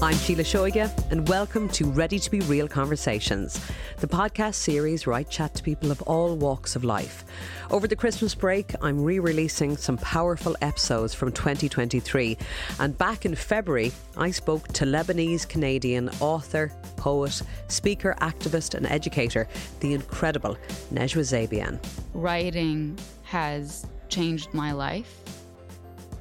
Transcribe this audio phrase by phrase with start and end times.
[0.00, 3.60] I'm Sheila Shoiga, and welcome to Ready to Be Real Conversations,
[3.96, 7.24] the podcast series where I chat to people of all walks of life.
[7.68, 12.38] Over the Christmas break, I'm re releasing some powerful episodes from 2023.
[12.78, 19.48] And back in February, I spoke to Lebanese Canadian author, poet, speaker, activist, and educator,
[19.80, 20.56] the incredible
[20.94, 21.84] Najwa Zebian.
[22.14, 25.37] Writing has changed my life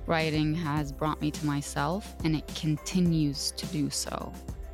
[0.08, 4.34] writing has brought me to myself and it continues to do so.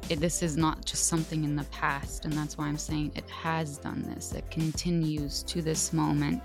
[0.10, 3.30] It, this is not just something in the past, and that's why I'm saying it
[3.30, 4.34] has done this.
[4.34, 6.44] It continues to this moment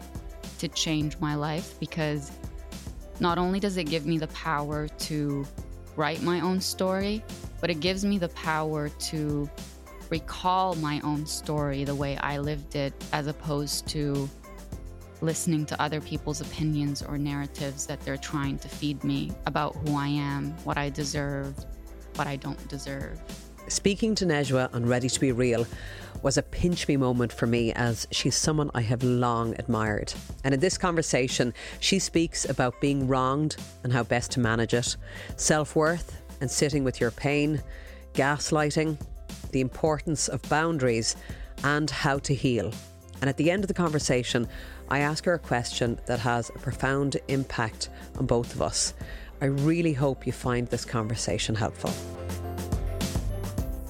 [0.59, 2.31] to change my life because
[3.21, 5.44] not only does it give me the power to
[5.97, 7.22] write my own story,
[7.60, 9.50] but it gives me the power to
[10.10, 14.28] recall my own story the way I lived it as opposed to
[15.20, 19.96] listening to other people's opinions or narratives that they're trying to feed me about who
[19.96, 21.54] I am, what I deserve,
[22.14, 23.20] what I don't deserve.
[23.68, 25.66] Speaking to Najwa on Ready to Be Real
[26.22, 30.12] was a pinch me moment for me as she's someone I have long admired.
[30.42, 34.96] And in this conversation, she speaks about being wronged and how best to manage it,
[35.36, 37.62] self worth and sitting with your pain,
[38.14, 38.98] gaslighting,
[39.50, 41.16] the importance of boundaries,
[41.64, 42.72] and how to heal.
[43.20, 44.48] And at the end of the conversation,
[44.91, 48.94] I ask her a question that has a profound impact on both of us.
[49.41, 51.91] I really hope you find this conversation helpful.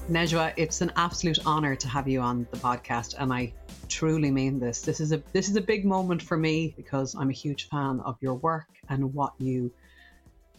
[0.09, 3.53] Najwa, it's an absolute honor to have you on the podcast, and I
[3.87, 4.81] truly mean this.
[4.81, 8.01] This is a this is a big moment for me because I'm a huge fan
[8.01, 9.71] of your work and what you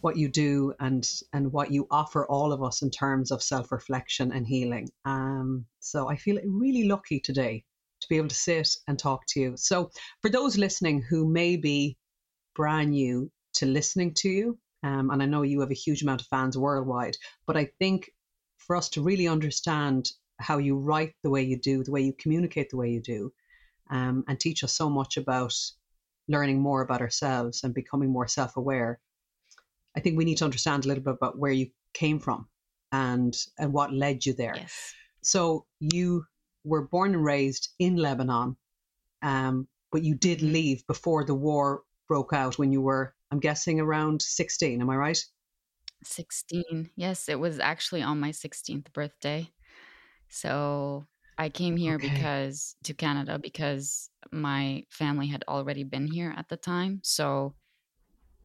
[0.01, 3.71] what you do and and what you offer all of us in terms of self
[3.71, 4.89] reflection and healing.
[5.05, 7.70] Um, so I feel really lucky today to
[8.11, 9.53] be able to sit and talk to you.
[9.55, 9.89] So,
[10.21, 11.97] for those listening who may be
[12.53, 16.21] brand new to listening to you, um, and I know you have a huge amount
[16.21, 17.15] of fans worldwide,
[17.47, 18.11] but I think
[18.57, 22.13] for us to really understand how you write the way you do, the way you
[22.13, 23.31] communicate the way you do,
[23.89, 25.53] um, and teach us so much about
[26.27, 28.99] learning more about ourselves and becoming more self aware,
[29.95, 32.49] I think we need to understand a little bit about where you came from
[32.91, 34.55] and and what led you there.
[34.57, 34.93] Yes.
[35.21, 36.25] So you
[36.63, 38.55] were born and raised in Lebanon,
[39.21, 43.79] um, but you did leave before the war broke out when you were, I'm guessing,
[43.79, 44.81] around 16.
[44.81, 45.23] Am I right?
[46.03, 46.89] 16.
[46.95, 49.49] Yes, it was actually on my 16th birthday.
[50.29, 51.05] So
[51.37, 52.09] I came here Okay.
[52.09, 57.01] because to Canada because my family had already been here at the time.
[57.03, 57.53] So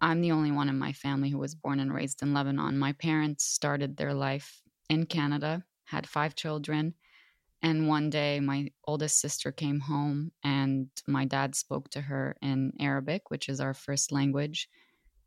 [0.00, 2.78] I'm the only one in my family who was born and raised in Lebanon.
[2.78, 4.60] My parents started their life
[4.90, 6.94] in Canada, had five children.
[7.66, 12.72] And one day, my oldest sister came home, and my dad spoke to her in
[12.78, 14.68] Arabic, which is our first language.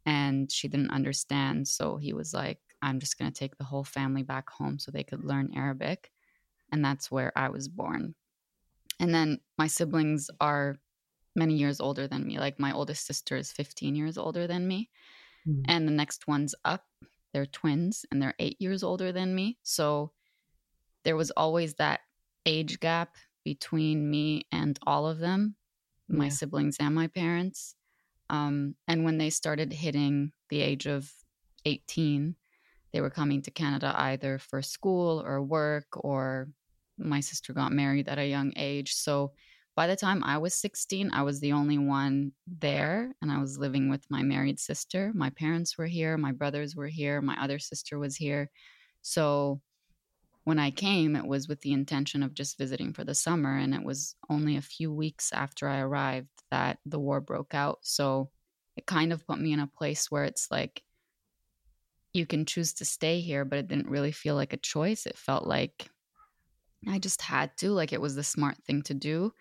[0.06, 1.68] And she didn't understand.
[1.68, 4.90] So he was like, I'm just going to take the whole family back home so
[4.90, 6.12] they could learn Arabic.
[6.72, 8.16] And that's where I was born.
[9.02, 10.78] And then my siblings are
[11.36, 12.40] many years older than me.
[12.40, 14.90] Like my oldest sister is 15 years older than me.
[15.46, 15.66] Mm.
[15.68, 16.86] And the next one's up.
[17.34, 19.58] They're twins and they're eight years older than me.
[19.64, 20.14] So
[21.04, 22.00] there was always that
[22.50, 23.16] age gap
[23.46, 25.56] between me and all of them,
[26.08, 26.32] my yeah.
[26.32, 27.76] siblings and my parents.
[28.30, 31.12] Um, and when they started hitting the age of
[31.66, 32.36] 18,
[32.92, 36.50] they were coming to Canada either for school or work, or
[36.98, 38.94] my sister got married at a young age.
[38.94, 39.32] So
[39.76, 43.60] by the time I was 16, I was the only one there, and I was
[43.60, 45.12] living with my married sister.
[45.14, 48.50] My parents were here, my brothers were here, my other sister was here.
[49.02, 49.62] So
[50.50, 53.56] when I came, it was with the intention of just visiting for the summer.
[53.56, 57.78] And it was only a few weeks after I arrived that the war broke out.
[57.84, 58.32] So
[58.76, 60.82] it kind of put me in a place where it's like,
[62.14, 65.06] you can choose to stay here, but it didn't really feel like a choice.
[65.06, 65.88] It felt like
[66.88, 69.32] I just had to, like it was the smart thing to do.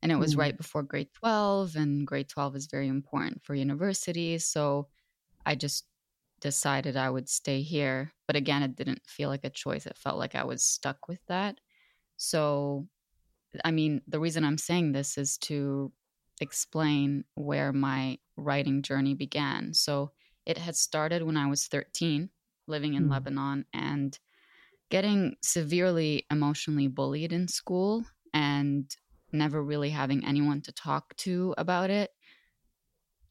[0.00, 3.54] And it was mm right before grade 12, and grade 12 is very important for
[3.54, 4.38] university.
[4.38, 4.88] So
[5.44, 5.84] I just
[6.46, 8.12] decided I would stay here.
[8.28, 9.84] But again, it didn't feel like a choice.
[9.84, 11.58] It felt like I was stuck with that.
[12.18, 12.86] So,
[13.64, 15.90] I mean, the reason I'm saying this is to
[16.40, 19.74] explain where my writing journey began.
[19.74, 20.12] So,
[20.46, 22.30] it had started when I was 13,
[22.68, 23.10] living in mm.
[23.10, 24.16] Lebanon and
[24.88, 28.94] getting severely emotionally bullied in school and
[29.32, 32.12] never really having anyone to talk to about it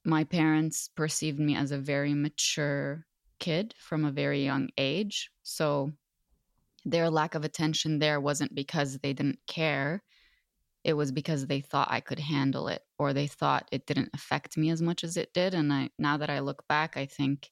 [0.05, 3.05] my parents perceived me as a very mature
[3.39, 5.31] kid from a very young age.
[5.43, 5.91] So
[6.85, 10.03] their lack of attention there wasn't because they didn't care.
[10.83, 14.55] It was because they thought I could handle it or they thought it didn't affect
[14.55, 15.55] me as much as it did.
[15.55, 17.49] And I now that I look back, I think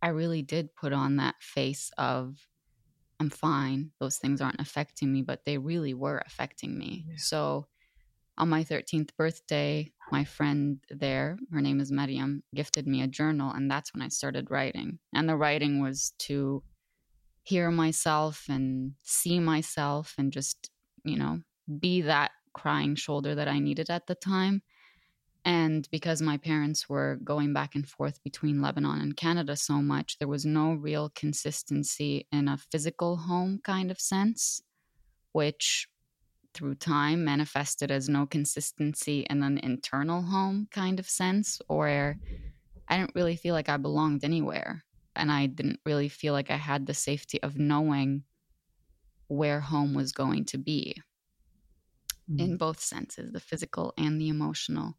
[0.00, 2.36] I really did put on that face of
[3.18, 3.90] I'm fine.
[4.00, 7.04] Those things aren't affecting me, but they really were affecting me.
[7.08, 7.14] Yeah.
[7.18, 7.66] So
[8.38, 13.52] on my 13th birthday, my friend there, her name is Mariam, gifted me a journal.
[13.52, 14.98] And that's when I started writing.
[15.14, 16.62] And the writing was to
[17.42, 20.70] hear myself and see myself and just,
[21.04, 21.40] you know,
[21.78, 24.62] be that crying shoulder that I needed at the time.
[25.44, 30.18] And because my parents were going back and forth between Lebanon and Canada so much,
[30.18, 34.62] there was no real consistency in a physical home kind of sense,
[35.32, 35.88] which
[36.54, 42.16] through time manifested as no consistency in an internal home kind of sense, or
[42.88, 44.84] I didn't really feel like I belonged anywhere.
[45.16, 48.22] And I didn't really feel like I had the safety of knowing
[49.28, 50.96] where home was going to be
[52.30, 52.40] mm.
[52.40, 54.94] in both senses the physical and the emotional,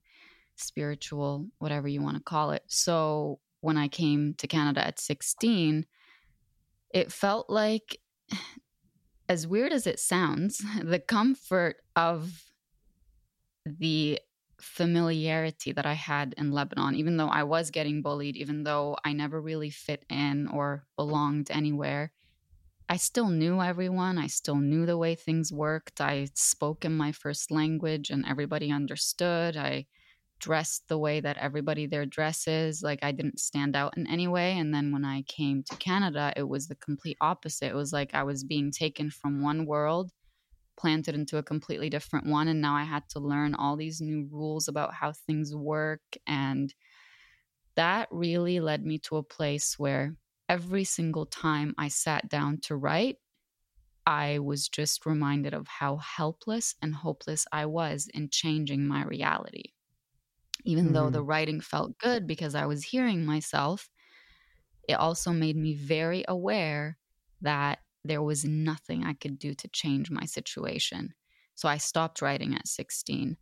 [0.56, 2.64] spiritual, whatever you want to call it.
[2.68, 5.86] So when I came to Canada at 16,
[6.94, 7.98] it felt like
[9.32, 12.52] as weird as it sounds, the comfort of
[13.66, 14.20] the
[14.60, 19.14] familiarity that I had in Lebanon, even though I was getting bullied, even though I
[19.14, 22.12] never really fit in or belonged anywhere,
[22.90, 24.18] I still knew everyone.
[24.18, 26.02] I still knew the way things worked.
[26.02, 29.56] I spoke in my first language and everybody understood.
[29.56, 29.88] I
[30.42, 32.82] dressed the way that everybody there dresses.
[32.82, 34.58] Like I didn't stand out in any way.
[34.58, 37.68] And then when I came to Canada, it was the complete opposite.
[37.68, 40.12] It was like I was being taken from one world,
[40.78, 42.48] planted into a completely different one.
[42.48, 46.02] And now I had to learn all these new rules about how things work.
[46.28, 46.74] And
[47.76, 50.16] that really led me to a place where
[50.50, 53.18] every single time I sat down to write,
[54.06, 59.74] I was just reminded of how helpless and hopeless I was in changing my reality
[60.64, 60.94] even mm-hmm.
[60.94, 61.28] though the mm-hmm.
[61.28, 63.90] writing felt good because I was hearing myself,
[64.88, 66.98] it also made me very aware
[67.42, 71.14] that there was nothing I could do to change my situation.
[71.56, 73.38] So I stopped writing at 16.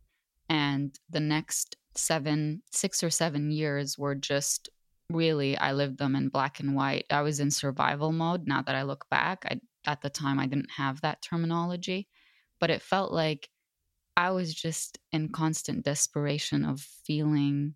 [0.48, 4.68] And the next seven, six or seven years were just
[5.10, 7.06] really, I lived them in black and white.
[7.10, 8.46] I was in survival mode.
[8.46, 12.08] Now that I look back, I, at the time, I didn't have that terminology,
[12.58, 13.48] but it felt like
[14.16, 17.74] I was just in constant desperation of feeling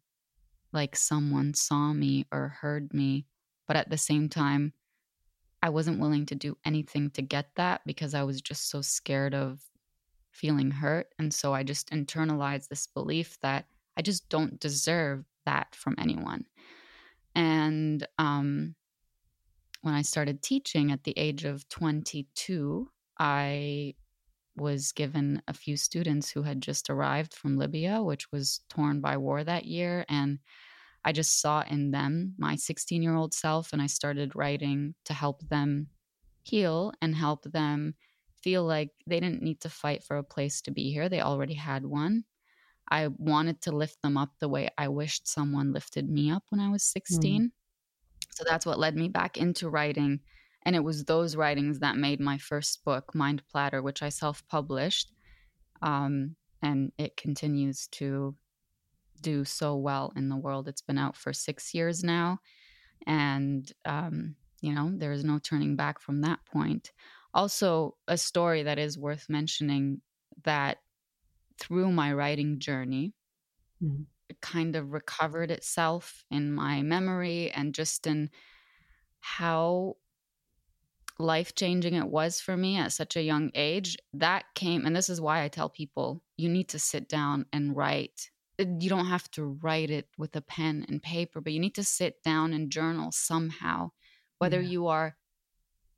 [0.72, 3.26] like someone saw me or heard me.
[3.66, 4.72] But at the same time,
[5.62, 9.34] I wasn't willing to do anything to get that because I was just so scared
[9.34, 9.62] of
[10.32, 11.06] feeling hurt.
[11.18, 13.64] And so I just internalized this belief that
[13.96, 16.44] I just don't deserve that from anyone.
[17.34, 18.74] And um,
[19.82, 23.94] when I started teaching at the age of 22, I
[24.56, 29.16] was given a few students who had just arrived from Libya, which was torn by
[29.16, 30.04] war that year.
[30.08, 30.38] And
[31.04, 35.12] I just saw in them my 16 year old self, and I started writing to
[35.12, 35.88] help them
[36.42, 37.94] heal and help them
[38.42, 41.08] feel like they didn't need to fight for a place to be here.
[41.08, 42.24] They already had one.
[42.90, 46.60] I wanted to lift them up the way I wished someone lifted me up when
[46.60, 47.42] I was 16.
[47.42, 47.50] Mm.
[48.30, 50.20] So that's what led me back into writing.
[50.66, 54.46] And it was those writings that made my first book, Mind Platter, which I self
[54.48, 55.12] published.
[55.82, 58.34] Um, and it continues to
[59.20, 60.68] do so well in the world.
[60.68, 62.38] It's been out for six years now.
[63.06, 66.92] And, um, you know, there is no turning back from that point.
[67.34, 70.00] Also, a story that is worth mentioning
[70.44, 70.78] that
[71.58, 73.12] through my writing journey,
[73.82, 74.02] mm-hmm.
[74.28, 78.30] it kind of recovered itself in my memory and just in
[79.20, 79.96] how
[81.18, 83.96] life changing it was for me at such a young age.
[84.12, 87.76] That came, and this is why I tell people you need to sit down and
[87.76, 88.30] write.
[88.58, 91.74] Uh, you don't have to write it with a pen and paper, but you need
[91.76, 93.90] to sit down and journal somehow,
[94.38, 94.68] whether yeah.
[94.68, 95.16] you are,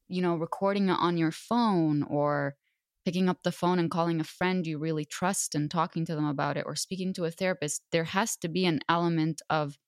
[0.08, 2.56] you know, recording it on your phone or
[3.04, 6.26] picking up the phone and calling a friend you really trust and talking to them
[6.26, 9.78] about it or speaking to a therapist, there has to be an element of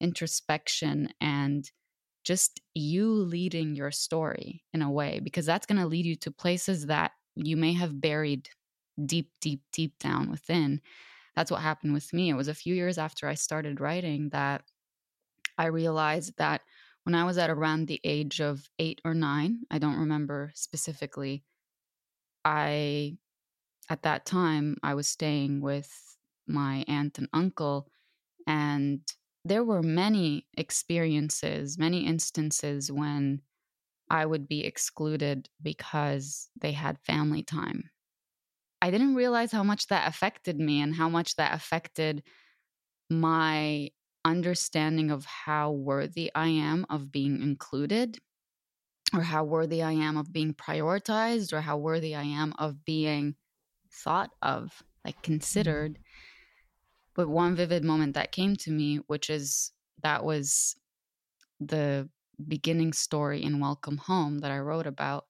[0.00, 1.72] introspection and
[2.28, 6.30] just you leading your story in a way, because that's going to lead you to
[6.30, 8.50] places that you may have buried
[9.06, 10.82] deep, deep, deep down within.
[11.36, 12.28] That's what happened with me.
[12.30, 14.62] It was a few years after I started writing that
[15.56, 16.62] I realized that
[17.04, 21.44] when I was at around the age of eight or nine, I don't remember specifically,
[22.44, 23.16] I,
[23.88, 27.90] at that time, I was staying with my aunt and uncle,
[28.46, 29.00] and
[29.48, 33.40] there were many experiences, many instances when
[34.10, 37.90] I would be excluded because they had family time.
[38.80, 42.22] I didn't realize how much that affected me and how much that affected
[43.10, 43.90] my
[44.24, 48.18] understanding of how worthy I am of being included
[49.14, 53.34] or how worthy I am of being prioritized or how worthy I am of being
[53.90, 55.32] thought of, like mm-hmm.
[55.32, 55.98] considered.
[57.18, 59.72] But one vivid moment that came to me, which is
[60.04, 60.76] that was
[61.58, 62.08] the
[62.46, 65.26] beginning story in Welcome Home that I wrote about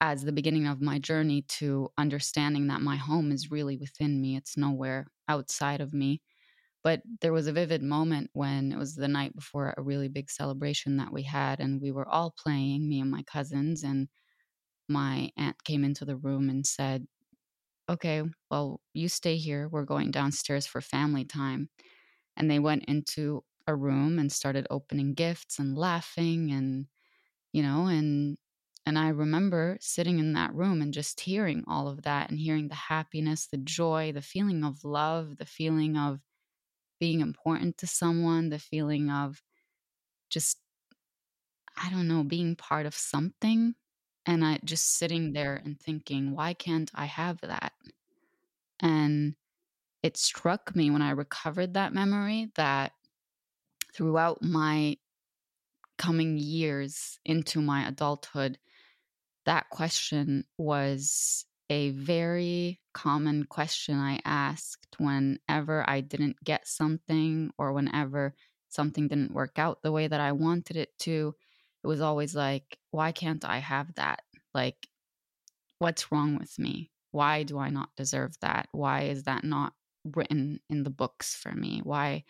[0.00, 4.38] as the beginning of my journey to understanding that my home is really within me,
[4.38, 6.22] it's nowhere outside of me.
[6.82, 10.30] But there was a vivid moment when it was the night before a really big
[10.30, 14.08] celebration that we had, and we were all playing, me and my cousins, and
[14.88, 17.06] my aunt came into the room and said,
[17.88, 19.68] Okay, well, you stay here.
[19.68, 21.70] We're going downstairs for family time.
[22.36, 26.86] And they went into a room and started opening gifts and laughing and,
[27.52, 28.38] you know, and
[28.86, 32.68] and I remember sitting in that room and just hearing all of that and hearing
[32.68, 36.20] the happiness, the joy, the feeling of love, the feeling of
[37.00, 39.42] being important to someone, the feeling of
[40.30, 40.58] just,
[41.76, 43.74] I don't know, being part of something.
[44.28, 47.72] And I just sitting there and thinking, why can't I have that?
[48.78, 49.36] And
[50.02, 52.92] it struck me when I recovered that memory that
[53.94, 54.98] throughout my
[55.96, 58.58] coming years into my adulthood,
[59.46, 67.72] that question was a very common question I asked whenever I didn't get something or
[67.72, 68.34] whenever
[68.68, 71.34] something didn't work out the way that I wanted it to.
[71.88, 74.20] It was always like, why can't I have that?
[74.52, 74.88] Like,
[75.78, 76.90] what's wrong with me?
[77.12, 78.68] Why do I not deserve that?
[78.72, 79.72] Why is that not
[80.04, 81.80] written in the books for me?
[81.82, 82.24] Why?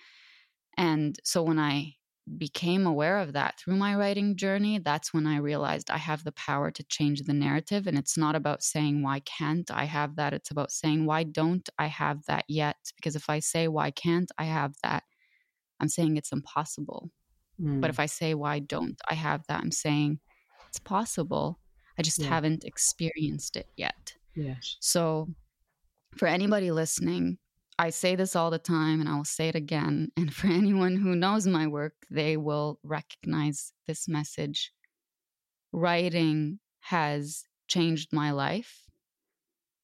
[0.76, 1.96] And so when I
[2.36, 6.30] became aware of that through my writing journey, that's when I realized I have the
[6.30, 7.88] power to change the narrative.
[7.88, 10.34] And it's not about saying, why can't I have that?
[10.34, 12.76] It's about saying, why don't I have that yet?
[12.94, 15.02] Because if I say, why can't I have that?
[15.80, 17.10] I'm saying it's impossible.
[17.60, 17.80] Mm.
[17.80, 19.60] But if I say, why don't I have that?
[19.60, 20.20] I'm saying
[20.68, 21.58] it's possible.
[21.98, 22.28] I just yeah.
[22.28, 24.14] haven't experienced it yet.
[24.34, 24.76] Yes.
[24.80, 25.28] So
[26.16, 27.38] for anybody listening,
[27.78, 30.10] I say this all the time and I will say it again.
[30.16, 34.72] And for anyone who knows my work, they will recognize this message.
[35.72, 38.82] Writing has changed my life.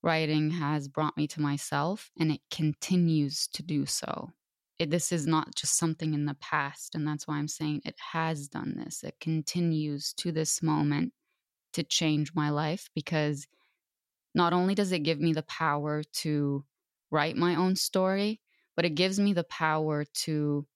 [0.02, 4.33] Writing has brought me to myself, and it continues to do so.
[4.78, 6.95] It, this is not just something in the past.
[6.95, 9.04] And that's why I'm saying it has done this.
[9.04, 11.12] It continues to this moment
[11.75, 13.47] to change my life because
[14.35, 16.64] not only does it give me the power to
[17.11, 18.40] write my own story,
[18.76, 20.66] but it gives me the power to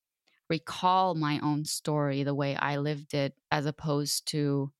[0.49, 4.73] recall my own story the way I lived it, as opposed to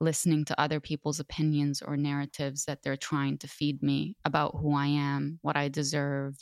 [0.00, 4.74] listening to other people's opinions or narratives that they're trying to feed me about who
[4.74, 6.36] I am, what I deserve,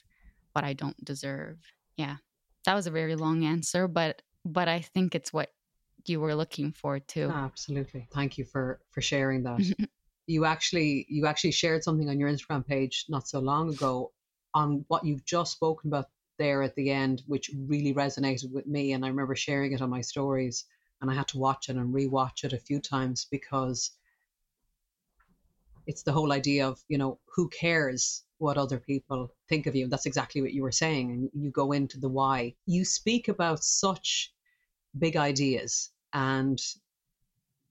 [0.52, 1.58] what I don't deserve.
[1.96, 2.16] Yeah.
[2.64, 5.52] that was a very long answer, but but I think it's what
[6.06, 7.30] you were looking for too.
[7.32, 8.08] Absolutely.
[8.12, 9.62] Thank you for for sharing that.
[10.26, 14.12] you actually you actually shared something on your Instagram page not so long ago
[14.54, 16.06] on what you've just spoken about
[16.38, 18.92] there at the end, which really resonated with me.
[18.92, 20.64] And I remember sharing it on my stories,
[21.00, 23.92] and I had to watch it and rewatch it a few times because
[25.86, 29.88] it's the whole idea of you know who cares what other people think of you.
[29.88, 32.54] That's exactly what you were saying, and you go into the why.
[32.66, 34.32] You speak about such
[34.98, 36.60] big ideas and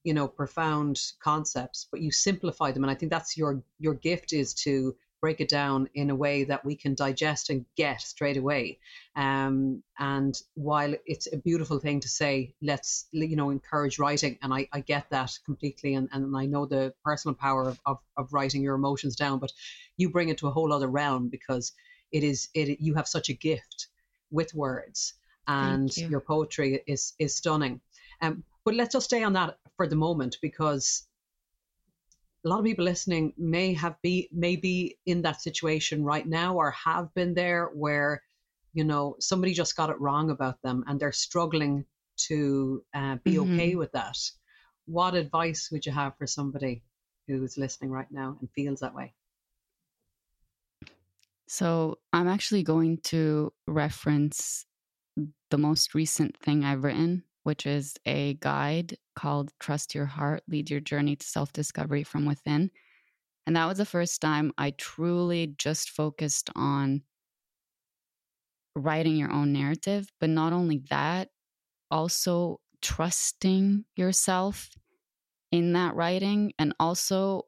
[0.03, 4.33] you know profound concepts but you simplify them and i think that's your your gift
[4.33, 4.95] is to
[5.25, 8.77] break it down in a way that we can digest and get straight away.
[9.15, 14.53] Um, and while it's a beautiful thing to say, let's you know encourage writing, and
[14.53, 18.33] I, I get that completely, and, and I know the personal power of, of, of
[18.33, 19.51] writing your emotions down, but
[19.97, 21.73] you bring it to a whole other realm because
[22.11, 23.87] it is it you have such a gift
[24.29, 25.15] with words,
[25.47, 26.07] and you.
[26.07, 27.81] your poetry is is stunning.
[28.21, 31.07] Um, but let's just stay on that for the moment because
[32.45, 36.55] a lot of people listening may have be may be in that situation right now
[36.55, 38.21] or have been there where
[38.73, 41.85] you know somebody just got it wrong about them and they're struggling
[42.17, 43.53] to uh, be mm-hmm.
[43.55, 44.17] okay with that.
[44.85, 46.83] What advice would you have for somebody
[47.27, 49.13] who's listening right now and feels that way?
[51.47, 54.65] So i'm actually going to reference
[55.51, 60.71] the most recent thing i've written which is a guide called Trust Your Heart Lead
[60.71, 62.71] Your Journey to Self Discovery from Within.
[63.45, 67.03] And that was the first time I truly just focused on
[68.75, 70.09] writing your own narrative.
[70.19, 71.29] But not only that,
[71.91, 74.71] also trusting yourself
[75.51, 77.43] in that writing and also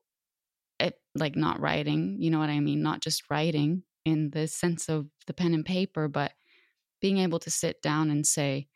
[0.80, 2.84] it like not writing, you know what I mean?
[2.84, 6.34] Not just writing in the sense of the pen and paper, but
[7.02, 8.68] being able to sit down and say,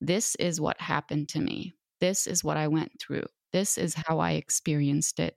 [0.00, 1.74] this is what happened to me.
[2.00, 3.26] This is what I went through.
[3.52, 4.12] This is mm-hmm.
[4.12, 5.36] how I experienced it.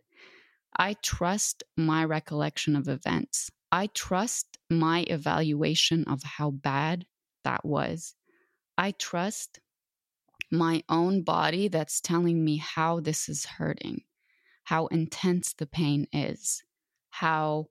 [0.77, 3.51] I trust my recollection of events.
[3.71, 7.05] I trust my evaluation of how bad
[7.43, 8.15] that was.
[8.77, 9.59] I trust
[10.51, 14.01] my own body that's telling me how this is hurting,
[14.63, 16.63] how intense the pain is,
[17.09, 17.67] how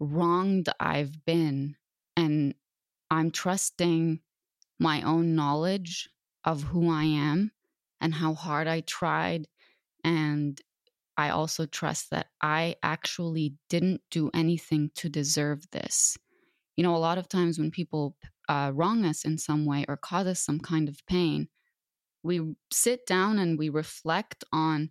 [0.00, 1.76] wronged I've been.
[2.16, 2.54] And
[3.10, 4.20] I'm trusting
[4.78, 6.08] my own knowledge
[6.44, 7.52] of who I am
[8.00, 9.48] and how hard I tried.
[10.02, 10.60] And
[11.16, 16.18] I also trust that I actually didn't do anything to deserve this.
[16.76, 18.16] You know, a lot of times when people
[18.48, 21.48] uh, wrong us in some way or cause us some kind of pain,
[22.22, 24.90] we sit down and we reflect on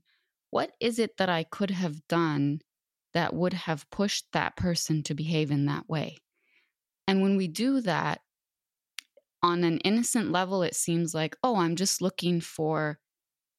[0.49, 2.61] what is it that I could have done
[3.13, 6.17] that would have pushed that person to behave in that way.
[7.07, 8.21] And when we do that,
[9.43, 12.97] on an innocent level, it seems like, oh, I'm just looking for,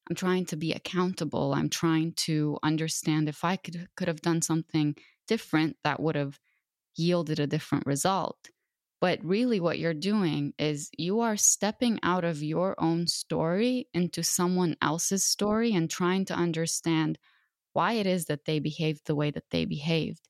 [0.08, 1.52] I'm trying to be accountable.
[1.52, 4.96] I'm trying to understand if I could, could have done something
[5.28, 6.40] different that would have
[6.96, 8.48] yielded a different result.
[9.00, 14.22] But really, what you're doing is you are stepping out of your own story into
[14.22, 17.18] someone else's story and trying to understand
[17.74, 20.26] why it is that they behaved the way that they behaved.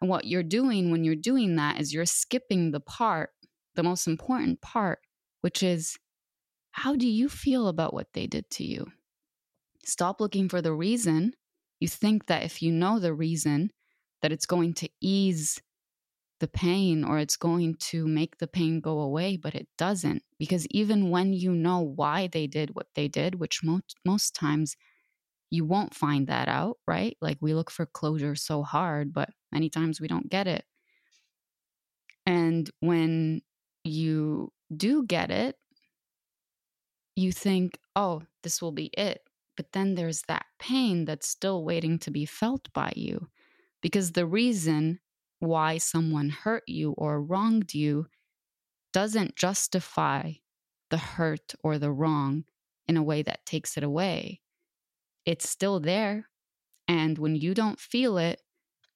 [0.00, 3.30] And what you're doing when you're doing that is you're skipping the part
[3.78, 4.98] the most important part,
[5.42, 5.96] which is
[6.72, 8.90] how do you feel about what they did to you?
[9.84, 11.32] Stop looking for the reason.
[11.78, 13.70] You think that if you know the reason,
[14.20, 15.62] that it's going to ease
[16.40, 20.24] the pain or it's going to make the pain go away, but it doesn't.
[20.40, 24.76] Because even when you know why they did what they did, which most, most times
[25.50, 27.16] you won't find that out, right?
[27.20, 30.64] Like we look for closure so hard, but many times we don't get it.
[32.26, 33.42] And when
[33.88, 35.56] you do get it,
[37.16, 39.22] you think, oh, this will be it.
[39.56, 43.28] But then there's that pain that's still waiting to be felt by you.
[43.82, 45.00] Because the reason
[45.40, 48.06] why someone hurt you or wronged you
[48.92, 50.32] doesn't justify
[50.90, 52.44] the hurt or the wrong
[52.86, 54.40] in a way that takes it away.
[55.26, 56.28] It's still there.
[56.86, 58.40] And when you don't feel it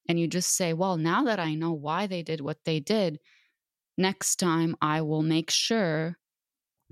[0.09, 3.19] and you just say, well, now that I know why they did what they did,
[3.97, 6.17] next time I will make sure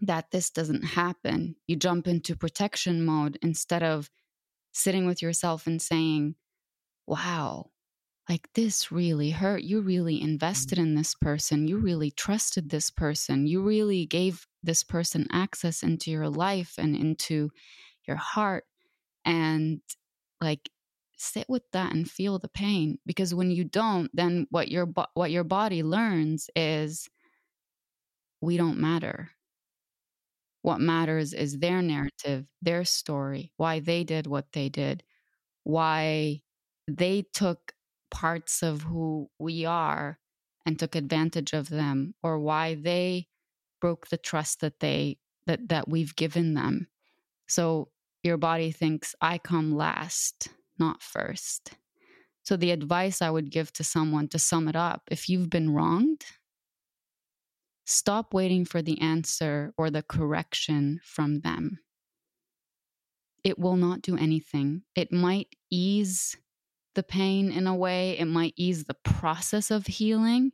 [0.02, 1.56] that this doesn't happen.
[1.68, 4.10] You jump into protection mode instead of
[4.74, 6.36] sitting with yourself and saying,
[7.06, 7.68] wow,
[8.30, 9.64] like this really hurt.
[9.64, 10.84] You really invested mm.
[10.84, 11.68] in this person.
[11.68, 13.46] You really trusted this person.
[13.46, 17.52] You really gave this person access into your life and into
[18.08, 18.64] your heart.
[19.26, 19.82] And
[20.40, 20.70] like
[21.22, 25.32] sit with that and feel the pain because when you don't then what your what
[25.32, 27.08] your body learns is
[28.42, 29.30] we don't matter.
[30.64, 35.04] What matters is their narrative, their story, why they did what they did,
[35.64, 36.42] why
[36.88, 37.74] they took
[38.10, 40.20] parts of who we are
[40.66, 43.28] and took advantage of them, or why they
[43.80, 46.88] broke the trust that they that that we've given them.
[47.48, 47.90] So
[48.24, 50.50] your body thinks I come last,
[50.82, 51.72] not first.
[52.44, 55.74] So the advice I would give to someone to sum it up, if you've been
[55.74, 56.26] wronged,
[57.86, 61.80] Stop waiting for the answer or the correction from them.
[63.44, 64.84] It will not do anything.
[64.96, 66.38] It might ease
[66.96, 70.52] the pain in a way, it might ease the process of healing,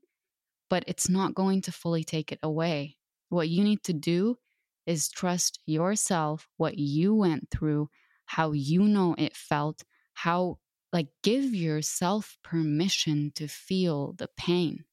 [0.69, 2.97] but it's not going to fully take it away.
[3.29, 4.37] What you need to do
[4.85, 7.89] is trust yourself, what you went through,
[8.25, 9.83] how you know it felt,
[10.17, 10.57] how,
[10.91, 14.83] like, give yourself permission to feel the pain.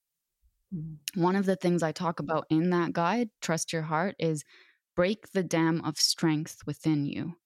[0.74, 1.22] Mm-hmm.
[1.22, 4.44] One of the things I talk about in that guide, Trust Your Heart, is
[4.94, 7.36] break the dam of strength within you.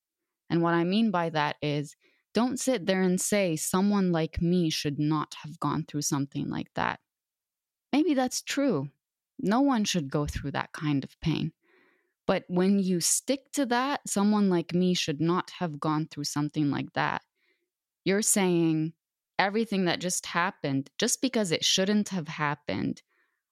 [0.51, 1.95] And what I mean by that is
[2.35, 6.75] don't sit there and say, someone like me should not have gone through something like
[6.75, 6.99] that.
[7.93, 8.89] Maybe that's true.
[9.39, 11.53] No one should go through that kind of pain.
[12.27, 16.73] But when you stick to that, someone like me should not have gone through something
[16.73, 17.23] like that.
[18.05, 18.93] You're saying
[19.39, 23.03] everything that just happened, just because it shouldn't have happened,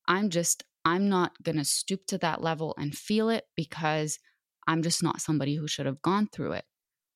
[0.09, 4.19] I'm just, I'm not going to stoop to that level and feel it because
[4.67, 6.65] I'm just not somebody who should have gone through it.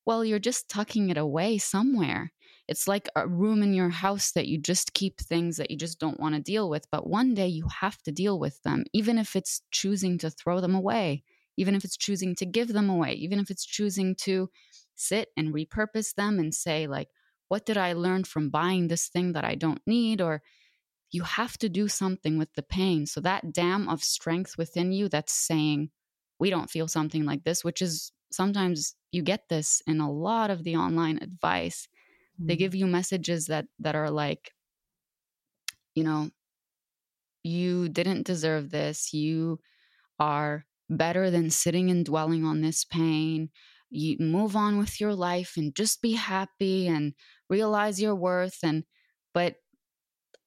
[0.07, 2.33] Well, you're just tucking it away somewhere.
[2.67, 5.99] It's like a room in your house that you just keep things that you just
[5.99, 6.87] don't want to deal with.
[6.91, 10.61] But one day you have to deal with them, even if it's choosing to throw
[10.61, 11.25] them away,
[11.57, 14.49] even if it's choosing to give them away, even if it's choosing to
[14.95, 17.09] sit and repurpose them and say, like,
[17.51, 20.21] what did I learn from buying this thing that I don't need?
[20.21, 20.41] Or
[21.11, 23.07] you have to do something with the pain.
[23.07, 25.91] So that dam of strength within you that's saying,
[26.39, 30.51] we don't feel something like this, which is sometimes you get this in a lot
[30.51, 31.89] of the online advice.
[32.37, 32.47] Mm-hmm.
[32.47, 34.53] They give you messages that that are like,
[35.97, 36.31] you know,
[37.43, 39.13] you didn't deserve this.
[39.13, 39.59] You
[40.21, 43.51] are better than sitting and dwelling on this pain.
[43.91, 47.15] You move on with your life and just be happy and
[47.49, 48.85] realize your worth and
[49.35, 49.57] but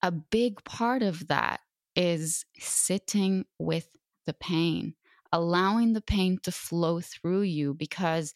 [0.02, 1.62] a big part of that
[1.96, 3.88] is sitting with
[4.26, 4.96] the pain,
[5.32, 8.34] allowing the pain to flow through you because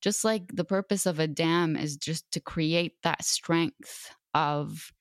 [0.00, 4.92] just like the purpose of a dam is just to create that strength of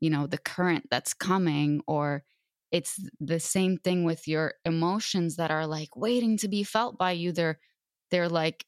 [0.00, 2.24] you know the current that's coming or
[2.70, 7.12] it's the same thing with your emotions that are like waiting to be felt by
[7.12, 7.32] you.
[7.32, 7.58] They're
[8.10, 8.64] they're like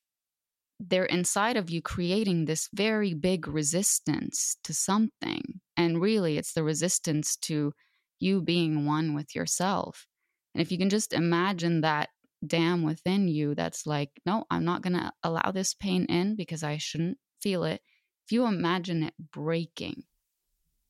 [0.88, 5.60] they're inside of you creating this very big resistance to something.
[5.76, 7.72] And really, it's the resistance to
[8.20, 10.06] you being one with yourself.
[10.54, 12.10] And if you can just imagine that
[12.46, 16.62] dam within you that's like, no, I'm not going to allow this pain in because
[16.62, 17.80] I shouldn't feel it.
[18.26, 20.04] If you imagine it breaking,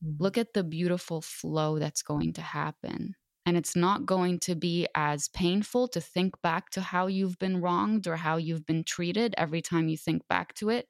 [0.05, 0.23] mm-hmm.
[0.23, 3.15] look at the beautiful flow that's going to happen.
[3.47, 7.61] And it's not going to be as painful to think back to how you've been
[7.61, 10.89] wronged or how you've been treated every time you think back to it,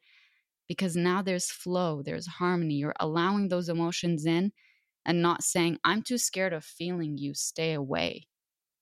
[0.68, 2.74] because now there's flow, there's harmony.
[2.74, 4.52] You're allowing those emotions in
[5.04, 8.28] and not saying, I'm too scared of feeling you, stay away.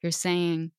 [0.03, 0.73] You're saying,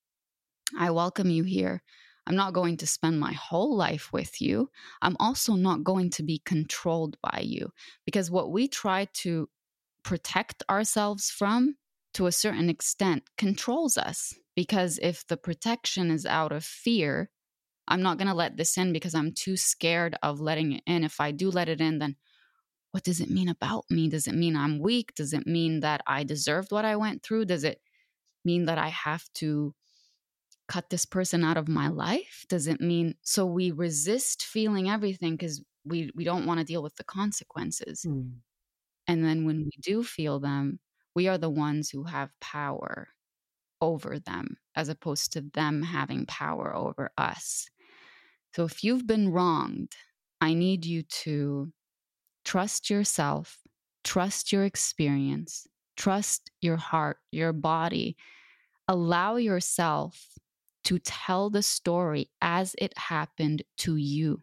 [0.78, 1.82] I welcome you here.
[2.26, 4.70] I'm not going to spend my whole life with you.
[5.02, 7.70] I'm also not going to be controlled by you.
[8.06, 9.48] Because what we try to
[10.04, 11.76] protect ourselves from
[12.14, 17.30] to a certain extent controls us because if the protection is out of fear
[17.88, 21.04] i'm not going to let this in because i'm too scared of letting it in.
[21.04, 22.16] If i do let it in then
[22.92, 24.08] what does it mean about me?
[24.08, 25.14] Does it mean i'm weak?
[25.16, 27.46] Does it mean that i deserved what i went through?
[27.46, 27.80] Does it
[28.44, 29.74] mean that i have to
[30.68, 32.46] cut this person out of my life?
[32.48, 36.82] Does it mean so we resist feeling everything because we we don't want to deal
[36.82, 38.06] with the consequences.
[38.08, 38.34] Mm.
[39.06, 40.78] and then when we do feel them
[41.14, 43.08] we are the ones who have power
[43.80, 47.68] over them as opposed to them having power over us.
[48.54, 49.92] So if you've been wronged,
[50.40, 51.72] I need you to
[52.44, 53.58] trust yourself,
[54.04, 58.16] trust your experience, trust your heart, your body.
[58.88, 60.28] Allow yourself
[60.84, 64.42] to tell the story as it happened to you.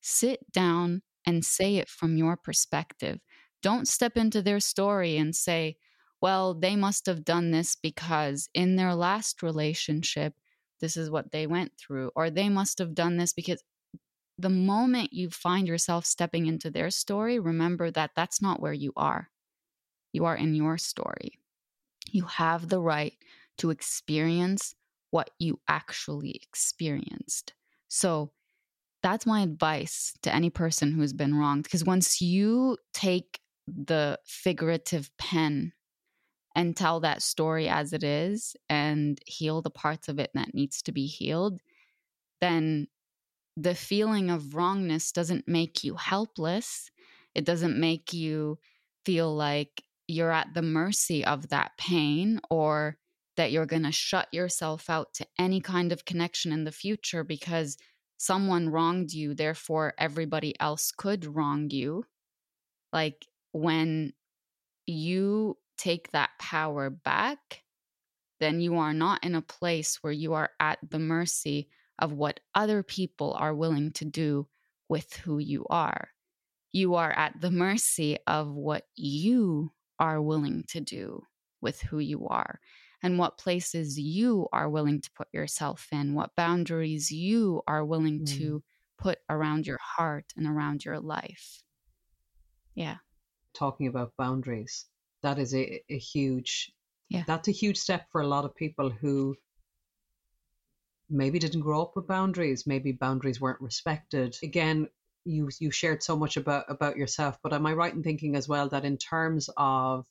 [0.00, 3.20] Sit down and say it from your perspective.
[3.62, 5.76] Don't step into their story and say,
[6.20, 10.34] well, they must have done this because in their last relationship,
[10.80, 13.62] this is what they went through, or they must have done this because
[14.38, 18.92] the moment you find yourself stepping into their story, remember that that's not where you
[18.96, 19.28] are.
[20.12, 21.38] You are in your story.
[22.10, 23.12] You have the right
[23.58, 24.74] to experience
[25.10, 27.52] what you actually experienced.
[27.88, 28.32] So
[29.02, 31.64] that's my advice to any person who's been wronged.
[31.64, 35.72] Because once you take the figurative pen
[36.60, 40.82] and tell that story as it is and heal the parts of it that needs
[40.82, 41.58] to be healed,
[42.42, 42.86] then
[43.56, 46.90] the feeling of wrongness doesn't make you helpless.
[47.34, 48.58] It doesn't make you
[49.06, 52.98] feel like you're at the mercy of that pain or
[53.38, 57.24] that you're going to shut yourself out to any kind of connection in the future
[57.24, 57.78] because
[58.18, 62.04] someone wronged you, therefore everybody else could wrong you.
[62.92, 64.12] Like when
[64.84, 67.62] you take that power back,
[68.38, 72.40] then you are not in a place where you are at the mercy of what
[72.54, 74.46] other people are willing to do
[74.88, 76.10] with who you are.
[76.72, 81.22] You are at the mercy of what you are willing to do
[81.60, 82.60] with who you are
[83.02, 88.20] and what places you are willing to put yourself in, what boundaries you are willing
[88.20, 88.38] mm.
[88.38, 88.62] to
[88.98, 91.62] put around your heart and around your life.
[92.74, 92.96] Yeah.
[93.54, 94.86] Talking about boundaries,
[95.22, 96.72] that is a, a huge,
[97.08, 97.24] yeah.
[97.26, 99.36] that's a huge step for a lot of people who
[101.08, 104.36] maybe didn't grow up with boundaries, maybe boundaries weren't respected.
[104.42, 104.88] Again,
[105.24, 108.48] you you shared so much about about yourself, but am I right in thinking as
[108.48, 110.06] well that in terms of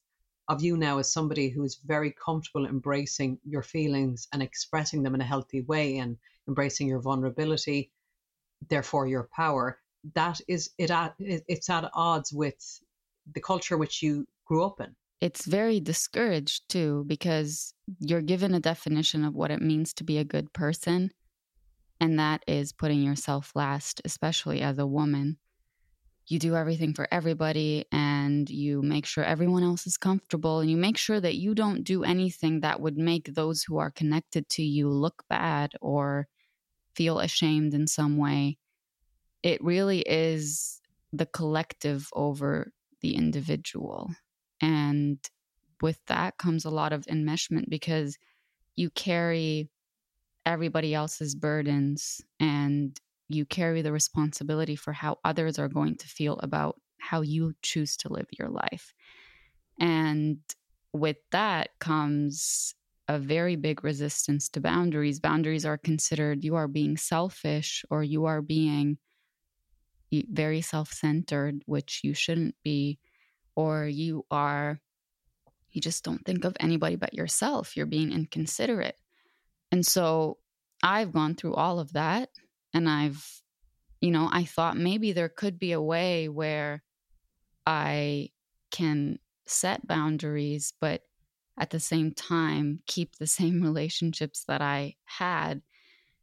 [0.47, 5.15] of you now as somebody who is very comfortable embracing your feelings and expressing them
[5.15, 6.17] in a healthy way and
[6.47, 7.91] embracing your vulnerability,
[8.67, 9.79] therefore your power,
[10.15, 12.79] that is it at it's at odds with
[13.33, 14.95] the culture which you grew up in.
[15.21, 20.17] It's very discouraged too because you're given a definition of what it means to be
[20.17, 21.12] a good person
[22.01, 25.38] and that is putting yourself last, especially as a woman
[26.29, 30.77] you do everything for everybody and you make sure everyone else is comfortable and you
[30.77, 34.62] make sure that you don't do anything that would make those who are connected to
[34.62, 36.27] you look bad or
[36.93, 38.57] feel ashamed in some way.
[39.41, 40.81] It really is
[41.12, 44.12] the collective over the individual.
[44.61, 45.17] And
[45.81, 48.17] with that comes a lot of enmeshment because
[48.75, 49.69] you carry
[50.45, 56.39] everybody else's burdens and you carry the responsibility for how others are going to feel
[56.39, 58.93] about how you choose to live your life.
[59.79, 60.39] And
[60.93, 62.73] with that comes
[63.07, 65.19] a very big resistance to boundaries.
[65.19, 68.97] Boundaries are considered you are being selfish or you are being
[70.11, 72.99] very self centered, which you shouldn't be,
[73.59, 74.79] or you are,
[75.71, 77.75] you just don't think of anybody but yourself.
[77.75, 78.95] You're being inconsiderate.
[79.69, 80.37] And so
[80.81, 82.29] I've gone through all of that
[82.73, 83.21] and I've,
[83.99, 86.83] you know, I thought maybe there could be a way where
[87.67, 88.29] I
[88.71, 91.01] can set boundaries, but
[91.57, 95.61] at the same time keep the same relationships that I had.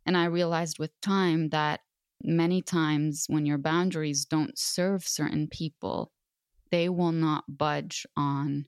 [0.07, 1.81] And I realized with time that
[2.23, 6.13] many times when your boundaries don't serve certain people,
[6.71, 8.67] they will not budge on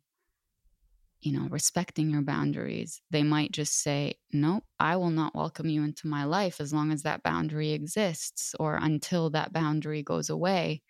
[1.20, 3.02] you know, respecting your boundaries.
[3.10, 6.92] They might just say, Nope, I will not welcome you into my life as long
[6.92, 10.82] as that boundary exists or until that boundary goes away.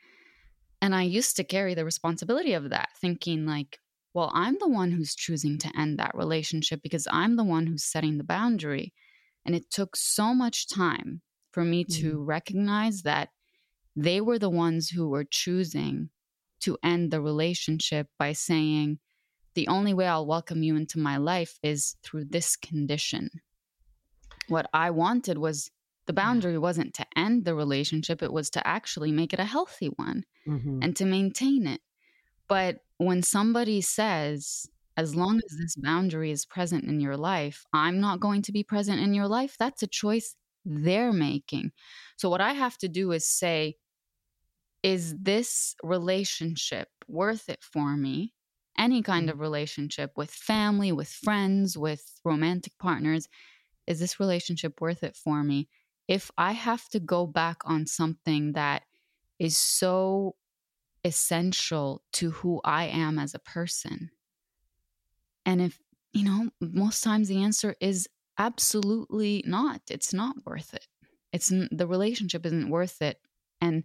[0.83, 3.79] And I used to carry the responsibility of that, thinking, like,
[4.14, 7.85] well, I'm the one who's choosing to end that relationship because I'm the one who's
[7.85, 8.92] setting the boundary.
[9.44, 12.03] And it took so much time for me mm-hmm.
[12.03, 13.31] to recognize that
[13.97, 16.11] they were the ones who were choosing
[16.61, 18.99] to end the relationship by saying,
[19.55, 23.31] the only way I'll welcome you into my life is through this condition.
[24.49, 25.71] What I wanted was
[26.07, 29.88] the boundary wasn't to end the relationship, it was to actually make it a healthy
[29.97, 30.79] one mm-hmm.
[30.83, 31.81] and to maintain it.
[32.49, 34.66] But when somebody says,
[34.97, 38.62] as long as this boundary is present in your life, I'm not going to be
[38.62, 41.73] present in your life, that's a choice they're making.
[42.16, 43.77] So, what I have to do is say,
[44.82, 48.34] is this relationship worth it for me?
[48.78, 49.32] any kind mm.
[49.32, 53.28] of relationship with family, with friends, with romantic partners.
[53.86, 55.68] Is this relationship worth it for me?
[56.06, 58.82] If I have to go back on something that
[59.38, 60.36] is so
[61.04, 64.10] essential to who I am as a person,
[65.44, 65.78] and if,
[66.12, 69.80] you know, most times the answer is absolutely not.
[69.90, 70.86] It's not worth it.
[71.32, 73.18] It's the relationship isn't worth it.
[73.60, 73.84] And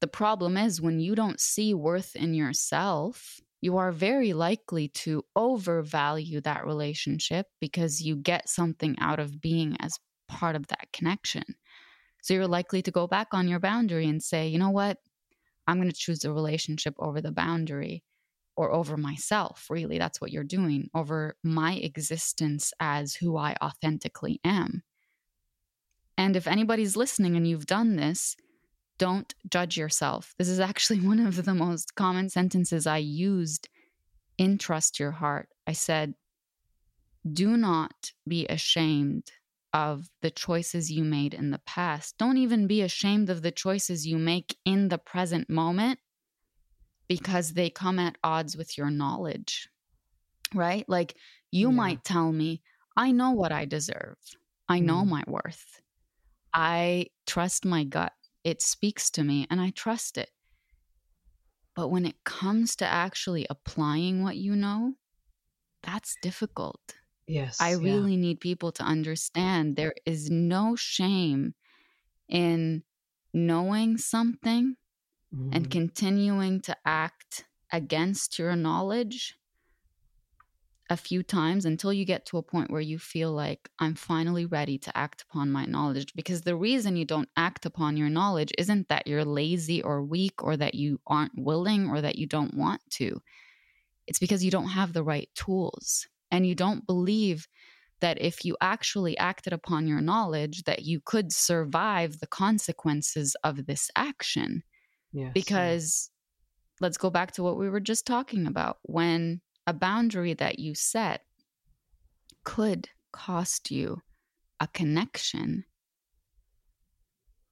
[0.00, 5.24] the problem is when you don't see worth in yourself, you are very likely to
[5.36, 11.44] overvalue that relationship because you get something out of being as part of that connection.
[12.22, 14.98] So you're likely to go back on your boundary and say, you know what?
[15.66, 18.02] I'm going to choose the relationship over the boundary.
[18.56, 19.66] or over myself.
[19.70, 24.82] Really, that's what you're doing over my existence as who I authentically am.
[26.18, 28.36] And if anybody's listening and you've done this,
[29.00, 30.34] don't judge yourself.
[30.38, 33.68] This is actually one of the most common sentences I used
[34.38, 35.48] in Trust Your Heart.
[35.66, 36.14] I said,
[37.30, 39.32] Do not be ashamed
[39.72, 42.18] of the choices you made in the past.
[42.18, 45.98] Don't even be ashamed of the choices you make in the present moment
[47.08, 49.68] because they come at odds with your knowledge,
[50.54, 50.84] right?
[50.88, 51.16] Like
[51.50, 51.74] you yeah.
[51.74, 52.62] might tell me,
[52.96, 54.18] I know what I deserve,
[54.68, 55.08] I know mm.
[55.08, 55.80] my worth.
[56.52, 58.12] I trust my gut.
[58.44, 60.30] It speaks to me and I trust it.
[61.74, 64.94] But when it comes to actually applying what you know,
[65.82, 66.80] that's difficult.
[67.26, 67.60] Yes.
[67.60, 68.20] I really yeah.
[68.20, 71.54] need people to understand there is no shame
[72.28, 72.82] in
[73.32, 74.76] knowing something
[75.34, 75.50] mm-hmm.
[75.52, 79.36] and continuing to act against your knowledge
[80.90, 84.44] a few times until you get to a point where you feel like I'm finally
[84.44, 86.12] ready to act upon my knowledge.
[86.14, 90.42] Because the reason you don't act upon your knowledge isn't that you're lazy or weak
[90.42, 93.22] or that you aren't willing or that you don't want to.
[94.08, 97.46] It's because you don't have the right tools and you don't believe
[98.00, 103.66] that if you actually acted upon your knowledge that you could survive the consequences of
[103.66, 104.64] this action.
[105.12, 106.10] Yes, because
[106.80, 110.74] let's go back to what we were just talking about when a boundary that you
[110.74, 111.24] set
[112.44, 114.02] could cost you
[114.60, 115.64] a connection.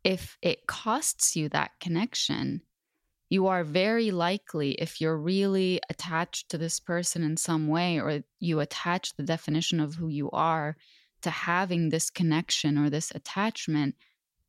[0.04, 2.62] If it costs you that connection,
[3.30, 8.22] you are very likely, if you're really attached to this person in some way, or
[8.40, 10.76] you attach the definition of who you are
[11.22, 13.96] to having this connection or this attachment,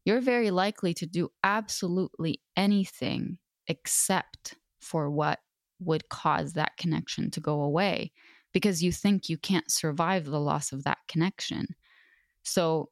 [0.05, 5.39] you're very likely to do absolutely anything except for what
[5.79, 8.11] would cause that connection to go away
[8.53, 11.67] because you think you can't survive the loss of that connection.
[12.43, 12.89] So,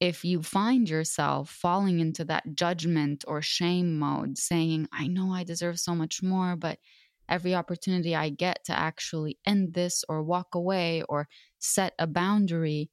[0.00, 5.44] if you find yourself falling into that judgment or shame mode, saying, I know I
[5.44, 6.80] deserve so much more, but
[7.28, 11.28] every opportunity I get to actually end this or walk away or
[11.60, 12.90] set a boundary,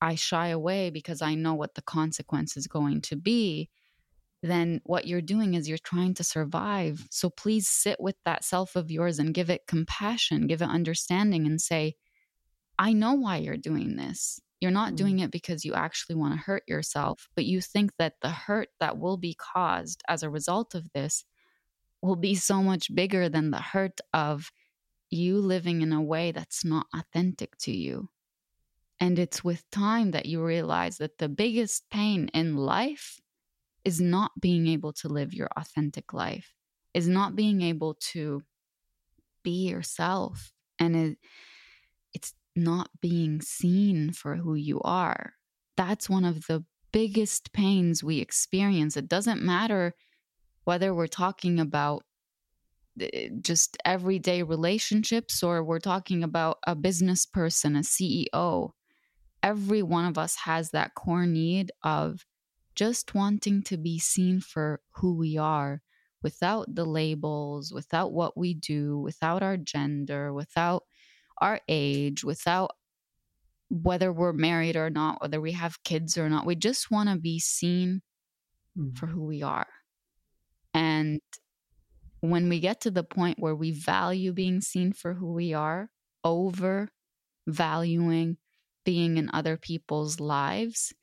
[0.00, 3.68] I shy away because I know what the consequence is going to be
[4.46, 7.06] then what you're doing is you're trying to survive.
[7.10, 11.46] So please sit with that self of yours and give it compassion, give it understanding,
[11.46, 11.94] and say,
[12.78, 14.40] I know why you're doing this.
[14.60, 14.96] You're not mm.
[14.96, 18.68] doing it because you actually want to hurt yourself, but you think that the hurt
[18.80, 21.24] that will be caused as a result of this
[22.02, 24.50] will be so much bigger than the hurt of
[25.10, 28.08] you living in a way that's not authentic to you.
[28.98, 33.20] And it's with time that you realize that the biggest pain in life
[33.86, 36.52] is not being able to live your authentic life,
[36.92, 38.42] is not being able to
[39.44, 40.50] be yourself.
[40.80, 41.18] And it,
[42.12, 45.34] it's not being seen for who you are.
[45.76, 48.96] That's one of the biggest pains we experience.
[48.96, 49.94] It doesn't matter
[50.64, 52.02] whether we're talking about
[53.00, 58.70] eh, just everyday relationships or we're talking about a business person, a CEO.
[59.44, 62.26] Every one of us has that core need of
[62.76, 65.82] just wanting to be seen for who we are
[66.22, 70.84] without the labels, without what we do, without our gender, without
[71.40, 72.72] our age, without
[73.68, 76.46] whether we're married or not, whether we have kids or not.
[76.46, 78.02] We just want to be seen
[78.78, 78.96] mm.
[78.96, 79.66] for who we are.
[80.72, 81.20] And
[82.20, 85.90] when we get to the point where we value being seen for who we are
[86.24, 86.88] over
[87.46, 88.36] valuing
[88.84, 90.94] being in other people's lives,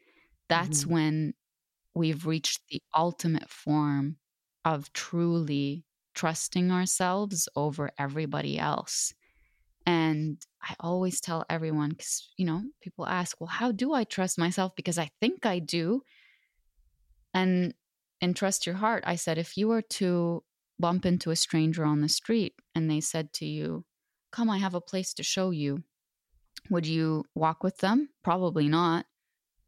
[0.48, 0.94] that's mm-hmm.
[0.94, 1.34] when
[1.96, 4.18] we've reached the ultimate form
[4.66, 9.14] of truly trusting ourselves over everybody else.
[9.86, 14.38] And I always tell everyone, because, you know, people ask, well, how do I trust
[14.38, 14.74] myself?
[14.76, 16.04] Because I think I do.
[17.34, 17.74] And
[18.22, 20.44] and trust your heart, I said, if you were to
[20.80, 23.84] bump into a stranger on the street and they said to you,
[24.32, 25.84] come, I have a place to show you,
[26.70, 28.10] would you walk with them?
[28.24, 29.06] Probably not.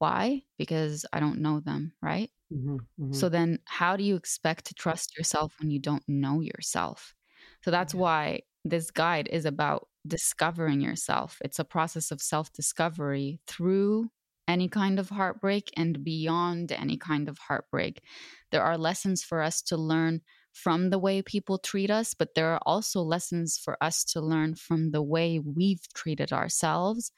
[0.05, 0.43] Why?
[0.59, 2.29] Because I don't know them, right?
[2.53, 3.13] Mm-hmm, mm-hmm.
[3.13, 7.15] So then, how do you expect to trust yourself when you don't know yourself?
[7.63, 7.99] So that's yeah.
[8.01, 11.39] why this guide is about discovering yourself.
[11.43, 14.11] It's a process of self discovery through
[14.47, 18.03] any kind of heartbreak and beyond any kind of heartbreak.
[18.51, 20.21] There are lessons for us to learn
[20.53, 24.53] from the way people treat us, but there are also lessons for us to learn
[24.53, 27.11] from the way we've treated ourselves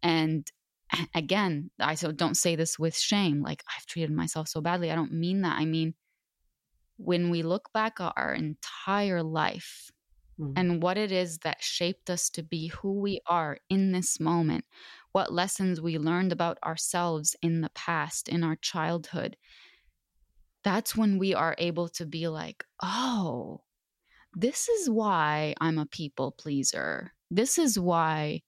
[0.00, 0.48] and
[1.14, 4.90] again, I so don't say this with shame, like I've treated myself so badly.
[4.90, 5.58] I don't mean that.
[5.58, 5.94] I mean,
[6.96, 9.90] when we look back at our entire life,
[10.38, 10.52] mm.
[10.56, 14.64] and what it is that shaped us to be who we are in this moment,
[15.12, 19.36] what lessons we learned about ourselves in the past, in our childhood,
[20.62, 23.62] that's when we are able to be like, oh,
[24.34, 27.12] this is why I'm a people pleaser.
[27.30, 28.42] This is why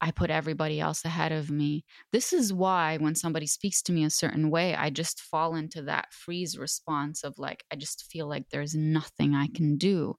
[0.00, 1.84] I put everybody else ahead of me.
[2.12, 5.82] This is why when somebody speaks to me a certain way, I just fall into
[5.82, 10.16] that freeze response of like, I just feel like there's nothing I can do.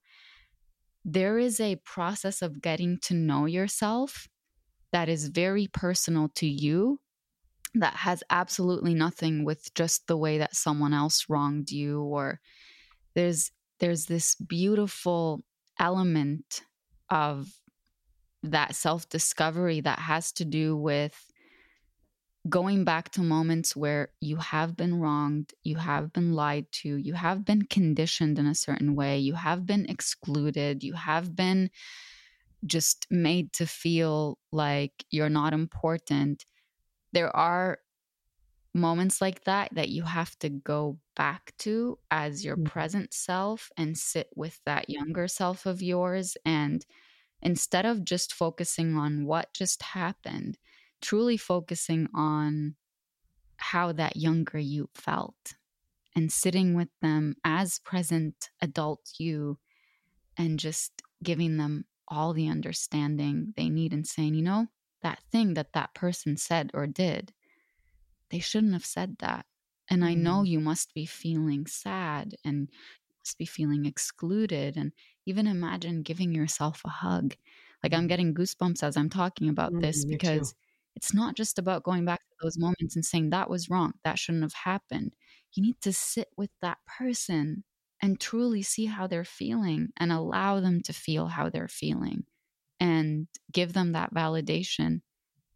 [1.04, 4.28] There is a process of getting to know yourself
[4.92, 7.00] that is very personal to you
[7.76, 12.40] that has absolutely nothing with just the way that someone else wronged you or
[13.14, 15.44] there's there's this beautiful
[15.80, 16.62] element
[17.10, 17.50] of
[18.52, 21.32] that self discovery that has to do with
[22.48, 27.14] going back to moments where you have been wronged, you have been lied to, you
[27.14, 31.70] have been conditioned in a certain way, you have been excluded, you have been
[32.66, 36.46] just made to feel like you're not important.
[37.14, 37.80] There are
[38.74, 42.66] moments like that that you have to go back to as your mm-hmm.
[42.66, 46.86] present self and sit with that younger self of yours and
[47.42, 50.58] instead of just focusing on what just happened
[51.02, 52.76] truly focusing on
[53.58, 55.56] how that younger you felt
[56.16, 59.58] and sitting with them as present adult you
[60.38, 64.68] and just giving them all the understanding they need and saying you know
[65.02, 67.34] that thing that that person said or did
[68.30, 69.46] they shouldn't have said that.
[69.90, 70.48] And I know mm.
[70.48, 72.70] you must be feeling sad and
[73.26, 74.78] must be feeling excluded.
[74.78, 74.94] And
[75.26, 77.36] even imagine giving yourself a hug.
[77.84, 80.56] Like I'm getting goosebumps as I'm talking about mm, this because too.
[80.96, 84.18] it's not just about going back to those moments and saying that was wrong, that
[84.20, 85.16] shouldn't have happened.
[85.54, 87.64] You need to sit with that person
[88.02, 92.26] and truly see how they're feeling and allow them to feel how they're feeling
[92.80, 95.02] and give them that validation.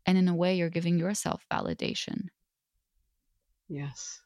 [0.06, 2.30] And in a way, you're giving yourself validation.
[3.70, 4.22] Yes.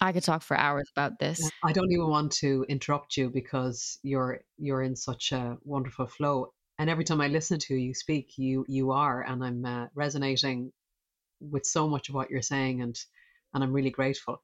[0.00, 1.50] I could talk for hours about this.
[1.64, 6.52] I don't even want to interrupt you because you're you're in such a wonderful flow.
[6.78, 10.72] And every time I listen to you speak, you you are, and I'm uh, resonating
[11.40, 12.98] with so much of what you're saying, and
[13.54, 14.42] and I'm really grateful.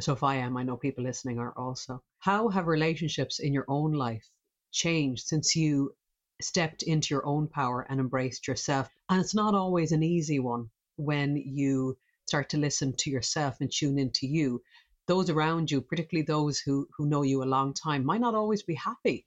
[0.00, 2.02] So if I am, I know people listening are also.
[2.18, 4.28] How have relationships in your own life
[4.70, 5.94] changed since you
[6.40, 8.88] stepped into your own power and embraced yourself?
[9.10, 11.98] And it's not always an easy one when you
[12.32, 14.62] start to listen to yourself and tune into you,
[15.06, 18.62] those around you, particularly those who, who know you a long time, might not always
[18.62, 19.26] be happy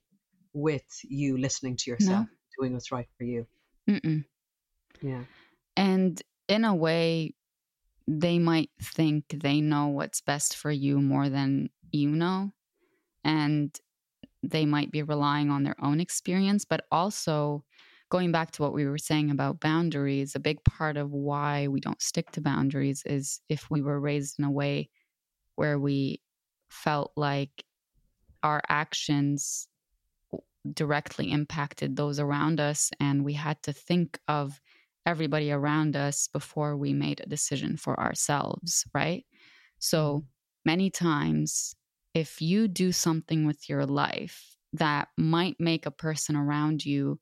[0.52, 2.58] with you listening to yourself, no.
[2.58, 3.46] doing what's right for you.
[3.88, 4.24] Mm-mm.
[5.00, 5.22] Yeah.
[5.76, 7.34] And in a way,
[8.08, 12.50] they might think they know what's best for you more than you know.
[13.22, 13.78] And
[14.42, 17.62] they might be relying on their own experience, but also
[18.08, 21.80] going back to what we were saying about boundaries, a big part of why we
[21.80, 24.88] don't stick to boundaries is if we were raised in a way
[25.56, 26.20] where we
[26.68, 27.64] felt like
[28.42, 29.68] our actions
[30.72, 34.60] directly impacted those around us and we had to think of
[35.04, 39.24] everybody around us before we made a decision for ourselves, right?
[39.78, 40.26] So mm-hmm.
[40.64, 41.74] many times,
[42.14, 47.20] if you do something with your life that might make a person around you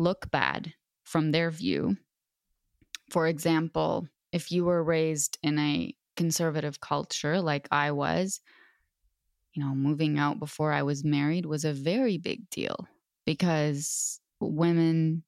[0.00, 0.72] look bad
[1.04, 1.96] from their view.
[3.10, 8.40] For example, if you were raised in a conservative culture like I was,
[9.52, 12.88] you know, moving out before I was married was a very big deal
[13.26, 15.24] because women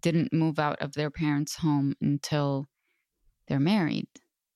[0.00, 2.66] didn't move out of their parents' home until
[3.48, 4.06] they're married.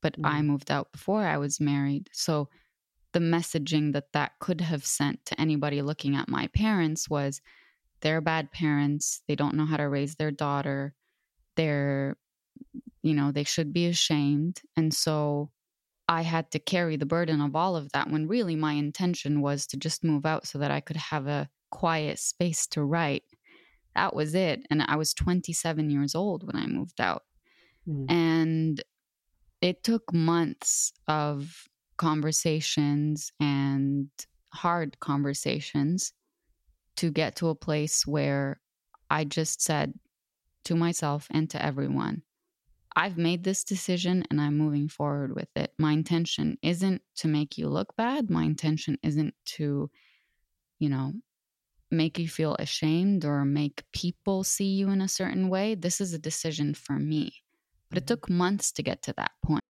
[0.02, 0.28] But mm.
[0.28, 2.08] I moved out before I was married.
[2.12, 2.48] So
[3.12, 7.40] the messaging that that could have sent to anybody looking at my parents was
[8.04, 9.22] they're bad parents.
[9.26, 10.94] They don't know how to raise their daughter.
[11.56, 12.16] They're,
[13.02, 14.60] you know, they should be ashamed.
[14.76, 15.50] And so
[16.06, 19.66] I had to carry the burden of all of that when really my intention was
[19.68, 23.24] to just move out so that I could have a quiet space to write.
[23.96, 24.66] That was it.
[24.70, 27.22] And I was 27 years old when I moved out.
[27.88, 28.10] Mm.
[28.10, 28.82] And
[29.62, 31.64] it took months of
[31.96, 34.10] conversations and
[34.52, 36.12] hard conversations
[36.96, 38.60] to get to a place where
[39.10, 39.94] I just said
[40.64, 42.22] to myself and to everyone,
[42.96, 45.72] I've made this decision and I'm moving forward with it.
[45.78, 48.30] My intention isn't to make you look bad.
[48.30, 49.90] My intention isn't to,
[50.78, 51.12] you know,
[51.90, 55.74] make you feel ashamed or make people see you in a certain way.
[55.74, 57.42] This is a decision for me.
[57.88, 58.06] But it mm-hmm.
[58.08, 59.64] took months to get to that point.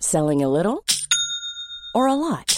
[0.00, 0.84] Selling a little
[1.94, 2.57] or a lot?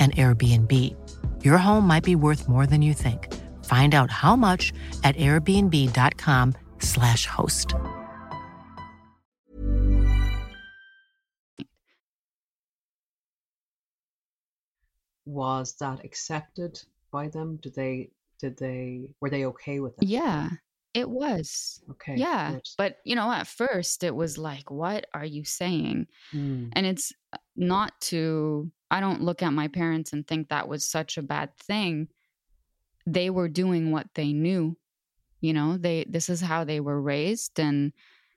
[0.00, 0.96] an Airbnb.
[1.44, 3.28] Your home might be worth more than you think.
[3.66, 4.72] Find out how much
[5.04, 7.74] at airbnb.com/slash host.
[15.26, 16.80] Was that accepted
[17.12, 17.58] by them?
[17.62, 20.08] Did they did they were they okay with it?
[20.08, 20.48] Yeah,
[20.94, 21.82] it was.
[21.90, 22.16] Okay.
[22.16, 22.52] Yeah.
[22.52, 22.62] good.
[22.78, 26.06] But, you know, at first it was like, what are you saying?
[26.32, 27.12] Mm, And it's
[27.54, 31.56] not to, I don't look at my parents and think that was such a bad
[31.58, 32.08] thing.
[33.06, 34.76] They were doing what they knew.
[35.40, 37.92] You know, they, this is how they were raised and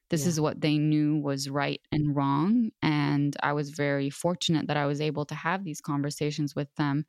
[0.09, 0.27] this Yeah.
[0.27, 2.71] is what they knew was right and wrong.
[2.81, 7.05] And I was very fortunate that I was able to have these conversations with them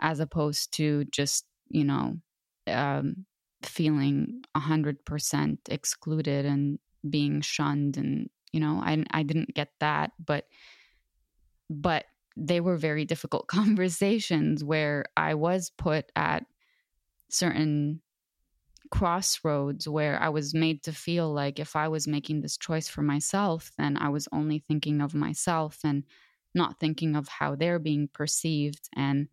[0.00, 2.16] as opposed to just, you know,
[2.66, 3.26] um,
[3.62, 6.78] feeling a hundred percent excluded and
[7.08, 10.48] being shunned and you know I I didn't get that but
[11.70, 12.06] but
[12.36, 16.46] they were very difficult conversations where I was put at
[17.30, 18.02] certain
[18.90, 23.02] crossroads where I was made to feel like if I was making this choice for
[23.02, 26.04] myself then I was only thinking of myself and
[26.54, 29.28] not thinking of how they're being perceived and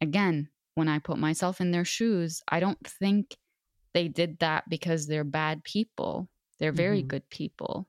[0.00, 3.36] again when I put myself in their shoes I don't think
[3.94, 6.30] they did that because they're bad people.
[6.58, 7.08] They're very Mhm.
[7.08, 7.88] good people.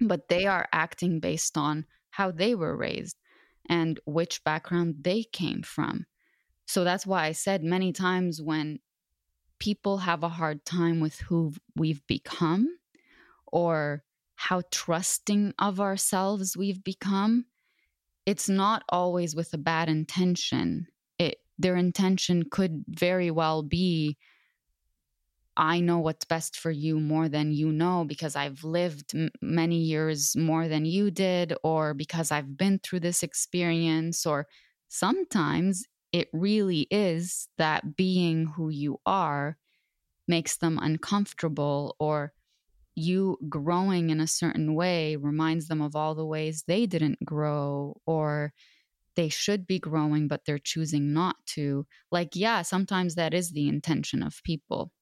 [0.00, 3.16] But they are acting based on how they were raised
[3.68, 6.06] and which background they came from.
[6.66, 8.78] So that's why I said many times when
[9.58, 12.78] people have a hard time with who we've become
[13.46, 14.02] or
[14.34, 17.44] how trusting of ourselves we've become,
[18.26, 20.88] it's not always with a bad intention.
[21.18, 24.16] It their intention could very well be
[25.56, 29.78] I know what's best for you more than you know because I've lived m- many
[29.78, 34.46] years more than you did, or because I've been through this experience, or
[34.88, 39.58] sometimes it really is that being who you are
[40.28, 42.32] makes them uncomfortable, or
[42.96, 47.96] you growing in a certain way reminds them of all the ways they didn't grow,
[48.06, 48.52] or
[49.16, 51.86] they should be growing, but they're choosing not to.
[52.10, 54.92] Like, yeah, sometimes that is the intention of people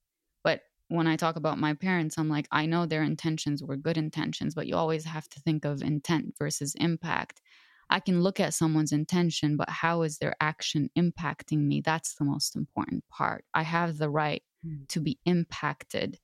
[0.91, 4.55] when I talk about my parents, I'm like, I know their intentions were good intentions,
[4.55, 7.41] but you always have to think of intent versus impact.
[7.89, 11.81] I can look at someone's intention, but how is their action impacting me?
[11.81, 13.45] That's the most important part.
[13.55, 14.87] I have the right Mm.
[14.89, 16.19] to be impacted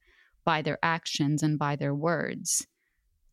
[0.44, 2.66] by their actions and by their words.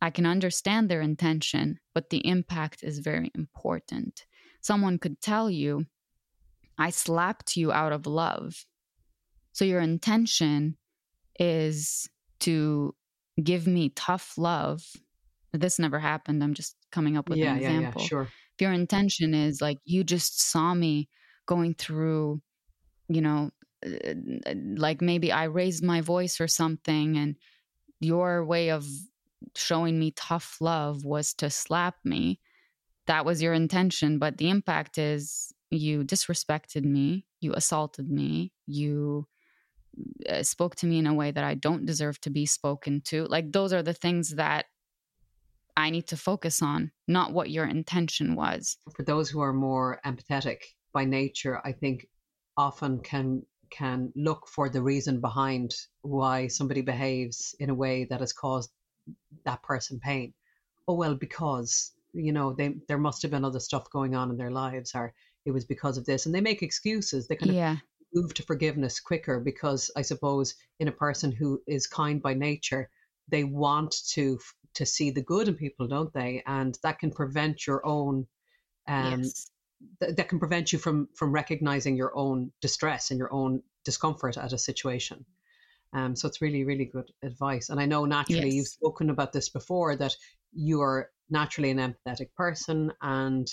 [0.01, 4.25] I can understand their intention, but the impact is very important.
[4.61, 5.87] Someone could tell you,
[6.77, 8.65] I slapped you out of love.
[9.51, 10.77] So your intention
[11.39, 12.09] is
[12.41, 12.95] to
[13.41, 14.83] give me tough love.
[15.53, 16.43] This never happened.
[16.43, 18.01] I'm just coming up with yeah, an yeah, example.
[18.01, 18.21] yeah, sure.
[18.21, 21.09] If your intention is like you just saw me
[21.45, 22.41] going through,
[23.07, 23.51] you know,
[23.85, 24.13] uh,
[24.77, 27.35] like maybe I raised my voice or something, and
[27.99, 28.85] your way of
[29.55, 32.39] showing me tough love was to slap me.
[33.07, 39.27] That was your intention, but the impact is you disrespected me, you assaulted me, you
[40.29, 43.25] uh, spoke to me in a way that I don't deserve to be spoken to.
[43.25, 44.65] Like those are the things that
[45.75, 48.77] I need to focus on, not what your intention was.
[48.95, 50.57] For those who are more empathetic
[50.93, 52.07] by nature, I think
[52.57, 55.73] often can can look for the reason behind
[56.03, 58.69] why somebody behaves in a way that has caused
[59.45, 60.33] that person pain.
[60.87, 64.37] Oh well, because you know they there must have been other stuff going on in
[64.37, 65.13] their lives, or
[65.45, 67.27] it was because of this, and they make excuses.
[67.27, 67.77] They kind of yeah.
[68.13, 72.89] Move to forgiveness quicker because I suppose in a person who is kind by nature,
[73.29, 74.39] they want to
[74.75, 76.43] to see the good in people, don't they?
[76.47, 78.27] And that can prevent your own
[78.87, 79.51] um, yes.
[80.01, 84.37] th- that can prevent you from from recognizing your own distress and your own discomfort
[84.37, 85.25] at a situation.
[85.93, 87.69] Um, so it's really, really good advice.
[87.69, 88.55] And I know naturally Yes.
[88.55, 90.15] you've spoken about this before that
[90.51, 93.47] you are naturally an empathetic person, and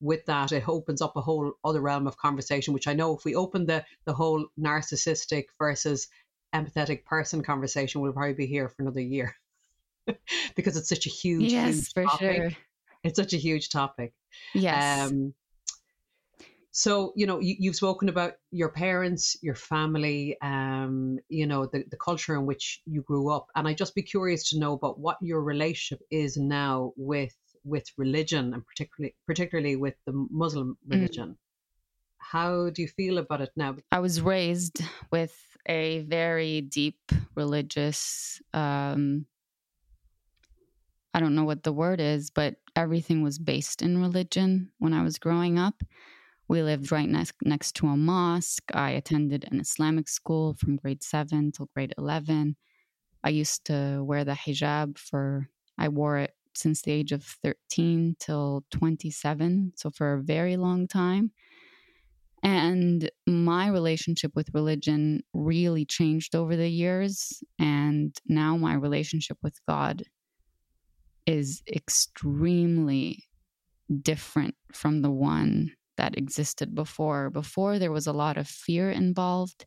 [0.00, 2.74] with that, it opens up a whole other realm of conversation.
[2.74, 6.08] Which I know if we open the the whole narcissistic versus
[6.54, 9.34] empathetic person conversation, we'll probably be here for another year
[10.56, 12.38] because it's such a huge, Yes, huge for topic.
[12.38, 12.50] sure.
[13.04, 14.12] It's such a huge topic.
[14.54, 15.10] Yes.
[15.10, 15.34] Um,
[16.76, 21.84] so you know you, you've spoken about your parents, your family, um, you know the,
[21.90, 25.00] the culture in which you grew up, and I'd just be curious to know about
[25.00, 27.34] what your relationship is now with
[27.66, 30.92] with religion, and particularly particularly with the Muslim Mm.
[30.94, 31.38] religion.
[32.18, 33.76] How do you feel about it now?
[33.92, 34.80] I was raised
[35.12, 35.36] with
[35.68, 37.00] a very deep
[37.34, 39.26] religious um
[41.14, 45.02] I don't know what the word is, but everything was based in religion when I
[45.02, 45.82] was growing up.
[46.48, 48.70] We lived right next next to a mosque.
[48.74, 52.56] I attended an Islamic school from grade 7 till grade 11.
[53.24, 55.48] I used to wear the hijab for
[55.78, 60.88] I wore it since the age of 13 till 27, so for a very long
[60.88, 61.32] time.
[62.42, 67.42] And my relationship with religion really changed over the years.
[67.58, 70.04] And now my relationship with God
[71.26, 73.24] is extremely
[74.02, 77.30] different from the one that existed before.
[77.30, 79.66] Before, there was a lot of fear involved,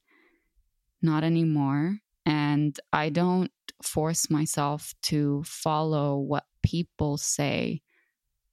[1.01, 1.97] not anymore.
[2.25, 3.51] And I don't
[3.83, 7.81] force myself to follow what people say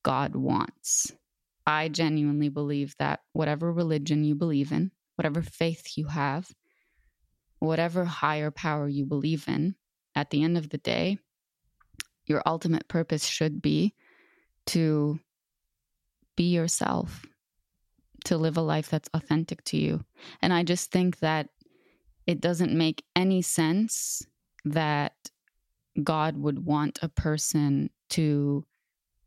[0.02, 1.12] God wants.
[1.66, 6.48] I genuinely believe that whatever religion you believe in, whatever faith you have,
[7.58, 9.74] whatever higher power you believe in,
[10.14, 11.18] at the end of the day,
[12.24, 13.94] your ultimate purpose should be
[14.66, 15.18] to
[16.36, 17.24] be yourself,
[18.24, 20.04] to live a life that's authentic to you.
[20.42, 21.48] And I just think that
[22.26, 24.26] it doesn't make any sense
[24.64, 25.14] that
[26.02, 28.64] God would want a person to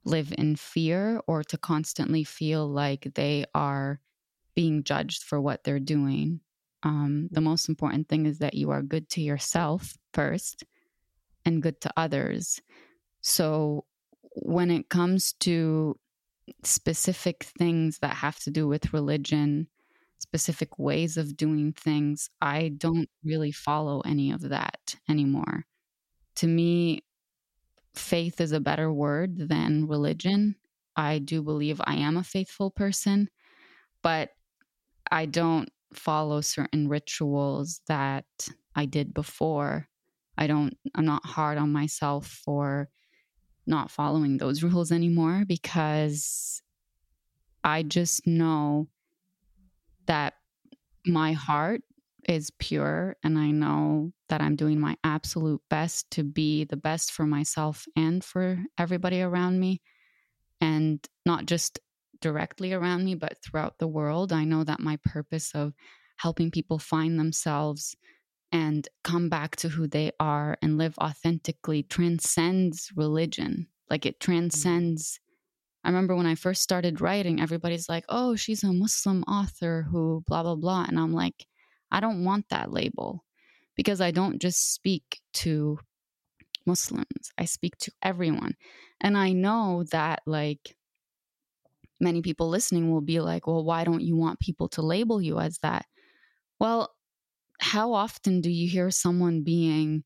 [0.05, 3.99] live in fear or to constantly feel like they are
[4.55, 6.39] being judged for what they're doing.
[6.83, 10.63] Um, the most important thing is that you are good to yourself first
[11.45, 12.61] and good to others.
[13.21, 13.85] So
[14.33, 15.97] when it comes to
[16.63, 19.67] specific things that have to do with religion,
[20.19, 25.65] specific ways of doing things, I don't really follow any of that anymore.
[26.35, 27.03] To me,
[27.99, 30.55] faith is a better word than religion.
[30.95, 33.29] I do believe I am a faithful person,
[34.01, 34.29] but
[35.11, 38.25] I don't follow certain rituals that
[38.75, 39.87] I did before.
[40.37, 42.89] I don't, I'm not hard on myself for
[43.67, 46.61] not following those rules anymore because
[47.63, 48.87] I just know
[50.05, 50.33] that
[51.05, 51.81] my heart
[52.27, 57.11] is pure and I know that I'm doing my absolute best to be the best
[57.11, 59.81] for myself and for everybody around me
[60.61, 61.79] and not just
[62.21, 64.33] directly around me but throughout the world.
[64.33, 65.73] I know that my purpose of
[66.17, 67.95] helping people find themselves
[68.51, 73.67] and come back to who they are and live authentically transcends religion.
[73.89, 74.31] Like it mm-hmm.
[74.31, 75.19] transcends.
[75.83, 80.23] I remember when I first started writing, everybody's like, oh, she's a Muslim author who
[80.27, 80.85] blah, blah, blah.
[80.87, 81.45] And I'm like,
[81.91, 83.25] I don't want that label
[83.75, 85.79] because I don't just speak to
[86.65, 88.55] Muslims, I speak to everyone.
[89.01, 90.75] And I know that, like,
[91.99, 95.39] many people listening will be like, well, why don't you want people to label you
[95.39, 95.85] as that?
[96.59, 96.93] Well,
[97.59, 100.03] how often do you hear someone being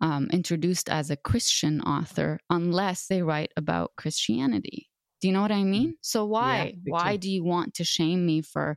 [0.00, 4.88] um, introduced as a Christian author unless they write about Christianity?
[5.20, 5.94] Do you know what I mean?
[6.02, 8.76] So why big why do you want to shame me for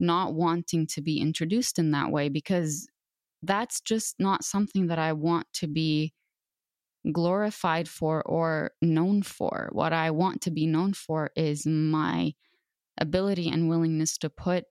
[0.00, 2.28] not wanting to be introduced in that way?
[2.28, 2.88] Because
[3.42, 6.12] that's just not something that I want to be
[7.12, 9.70] glorified for or known for.
[9.72, 12.34] What I want to be known for is my
[12.98, 14.64] ability and willingness to put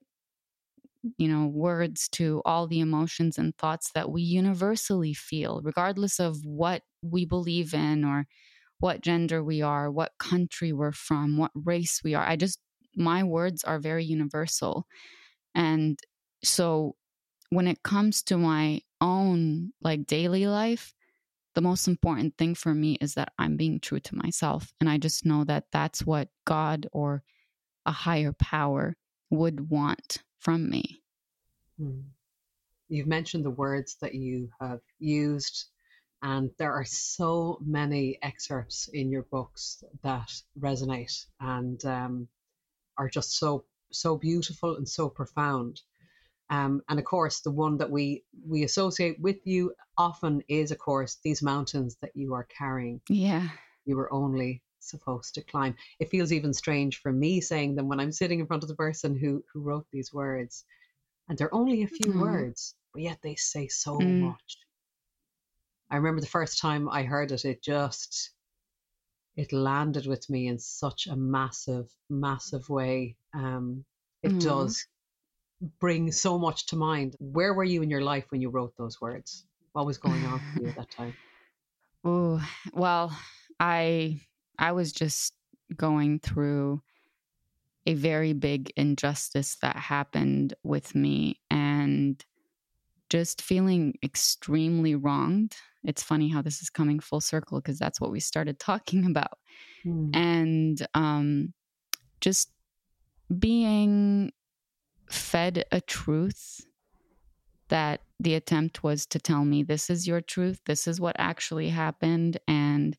[1.16, 6.44] you know, words to all the emotions and thoughts that we universally feel, regardless of
[6.44, 8.26] what we believe in or
[8.80, 12.26] what gender we are, what country we're from, what race we are.
[12.26, 12.60] I just,
[12.96, 14.86] my words are very universal.
[15.54, 15.98] And
[16.42, 16.96] so
[17.50, 20.94] when it comes to my own like daily life,
[21.54, 24.72] the most important thing for me is that I'm being true to myself.
[24.80, 27.22] And I just know that that's what God or
[27.86, 28.96] a higher power
[29.30, 31.02] would want from me.
[31.78, 32.00] Hmm.
[32.88, 35.66] You've mentioned the words that you have used,
[36.22, 42.28] and there are so many excerpts in your books that resonate and um,
[42.98, 45.80] are just so so beautiful and so profound.
[46.48, 50.78] Um, and of course, the one that we we associate with you often is, of
[50.78, 53.00] course, these mountains that you are carrying.
[53.08, 53.48] Yeah,
[53.84, 55.76] you were only supposed to climb.
[56.00, 58.74] It feels even strange for me saying them when I'm sitting in front of the
[58.74, 60.64] person who who wrote these words,
[61.28, 62.20] and they're only a few mm.
[62.20, 64.20] words, but yet they say so mm.
[64.20, 64.58] much.
[65.90, 68.30] I remember the first time I heard it, it just
[69.36, 73.16] it landed with me in such a massive, massive way.
[73.34, 73.84] Um,
[74.22, 74.40] it mm.
[74.40, 74.86] does
[75.78, 77.16] bring so much to mind.
[77.18, 79.44] Where were you in your life when you wrote those words?
[79.72, 81.14] What was going on for you at that time?
[82.02, 83.14] Oh, well,
[83.60, 84.22] I
[84.58, 85.34] I was just
[85.76, 86.80] going through
[87.86, 92.24] a very big injustice that happened with me and
[93.10, 95.56] just feeling extremely wronged.
[95.84, 99.38] It's funny how this is coming full circle because that's what we started talking about.
[99.84, 100.16] Mm.
[100.16, 101.52] And um,
[102.20, 102.50] just
[103.38, 104.32] being
[105.08, 106.66] fed a truth
[107.68, 111.68] that the attempt was to tell me this is your truth, this is what actually
[111.68, 112.38] happened.
[112.46, 112.96] And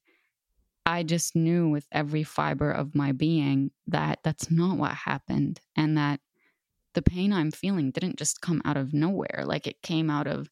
[0.86, 5.98] I just knew with every fiber of my being that that's not what happened and
[5.98, 6.22] that
[6.94, 9.44] the pain I'm feeling didn't just come out of nowhere.
[9.46, 10.50] Like it came out of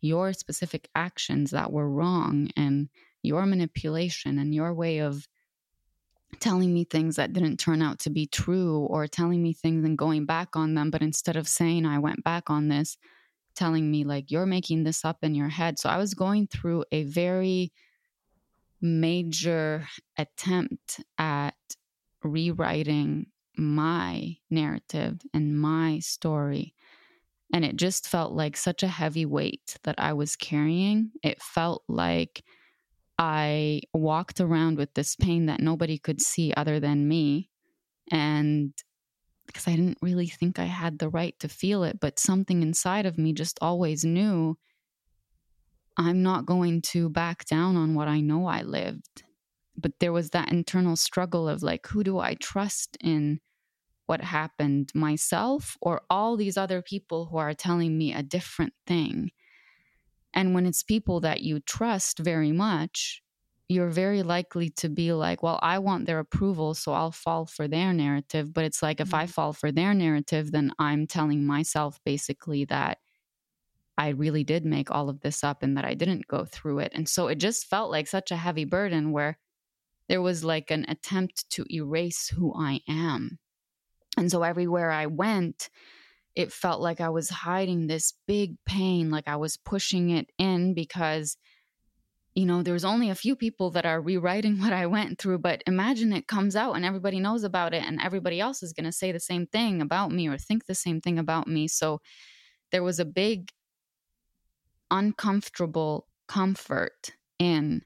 [0.00, 2.88] your specific actions that were wrong and
[3.22, 5.28] your manipulation and your way of
[6.40, 9.98] telling me things that didn't turn out to be true or telling me things and
[9.98, 10.90] going back on them.
[10.90, 12.96] But instead of saying I went back on this,
[13.54, 15.78] telling me like you're making this up in your head.
[15.78, 17.72] So I was going through a very
[18.80, 21.54] major attempt at
[22.22, 23.26] rewriting
[23.56, 26.74] my narrative and my story.
[27.52, 31.10] And it just felt like such a heavy weight that I was carrying.
[31.22, 32.42] It felt like
[33.24, 37.50] I walked around with this pain that nobody could see other than me.
[38.10, 38.72] And
[39.46, 43.06] because I didn't really think I had the right to feel it, but something inside
[43.06, 44.58] of me just always knew
[45.96, 49.22] I'm not going to back down on what I know I lived.
[49.76, 53.38] But there was that internal struggle of like, who do I trust in
[54.06, 59.30] what happened, myself or all these other people who are telling me a different thing?
[60.34, 63.22] And when it's people that you trust very much,
[63.68, 67.68] you're very likely to be like, well, I want their approval, so I'll fall for
[67.68, 68.52] their narrative.
[68.52, 69.30] But it's like, if I mm-hmm.
[69.30, 72.98] fall for their narrative, then I'm telling myself basically that
[73.96, 76.92] I really did make all of this up and that I didn't go through it.
[76.94, 79.38] And so it just felt like such a heavy burden where
[80.08, 83.38] there was like an attempt to erase who I am.
[84.16, 85.70] And so everywhere I went,
[86.34, 90.74] it felt like I was hiding this big pain, like I was pushing it in
[90.74, 91.36] because,
[92.34, 95.38] you know, there's only a few people that are rewriting what I went through.
[95.38, 98.86] But imagine it comes out and everybody knows about it, and everybody else is going
[98.86, 101.68] to say the same thing about me or think the same thing about me.
[101.68, 102.00] So
[102.70, 103.50] there was a big,
[104.90, 107.82] uncomfortable comfort in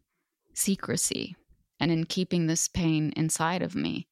[0.54, 1.34] secrecy
[1.80, 4.06] and in keeping this pain inside of me.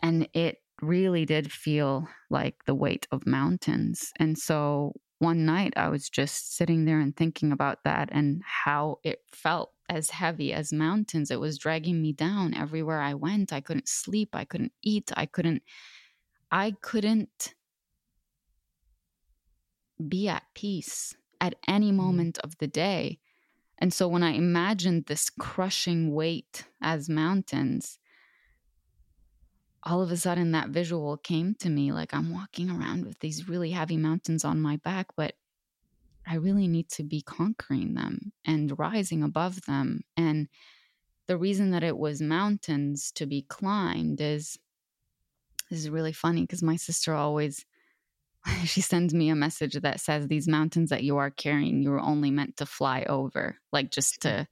[0.00, 4.12] And it really did feel like the weight of mountains.
[4.16, 8.98] And so one night I was just sitting there and thinking about that and how
[9.02, 11.30] it felt as heavy as mountains.
[11.30, 13.52] It was dragging me down everywhere I went.
[13.52, 14.30] I couldn't sleep.
[14.34, 15.10] I couldn't eat.
[15.16, 15.62] I couldn't,
[16.50, 17.54] I couldn't
[20.06, 21.96] be at peace at any mm-hmm.
[21.96, 23.18] moment of the day.
[23.78, 27.98] And so when I imagined this crushing weight as mountains,
[29.88, 33.48] all of a sudden that visual came to me like I'm walking around with these
[33.48, 35.34] really heavy mountains on my back, but
[36.26, 40.02] I really need to be conquering them and rising above them.
[40.16, 40.48] And
[41.26, 44.58] the reason that it was mountains to be climbed is
[45.70, 47.64] this is really funny because my sister always
[48.64, 52.00] she sends me a message that says these mountains that you are carrying you were
[52.00, 54.46] only meant to fly over like just to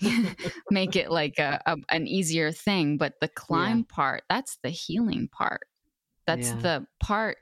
[0.70, 3.94] make it like a, a, an easier thing but the climb yeah.
[3.94, 5.66] part that's the healing part
[6.26, 6.60] that's yeah.
[6.60, 7.38] the part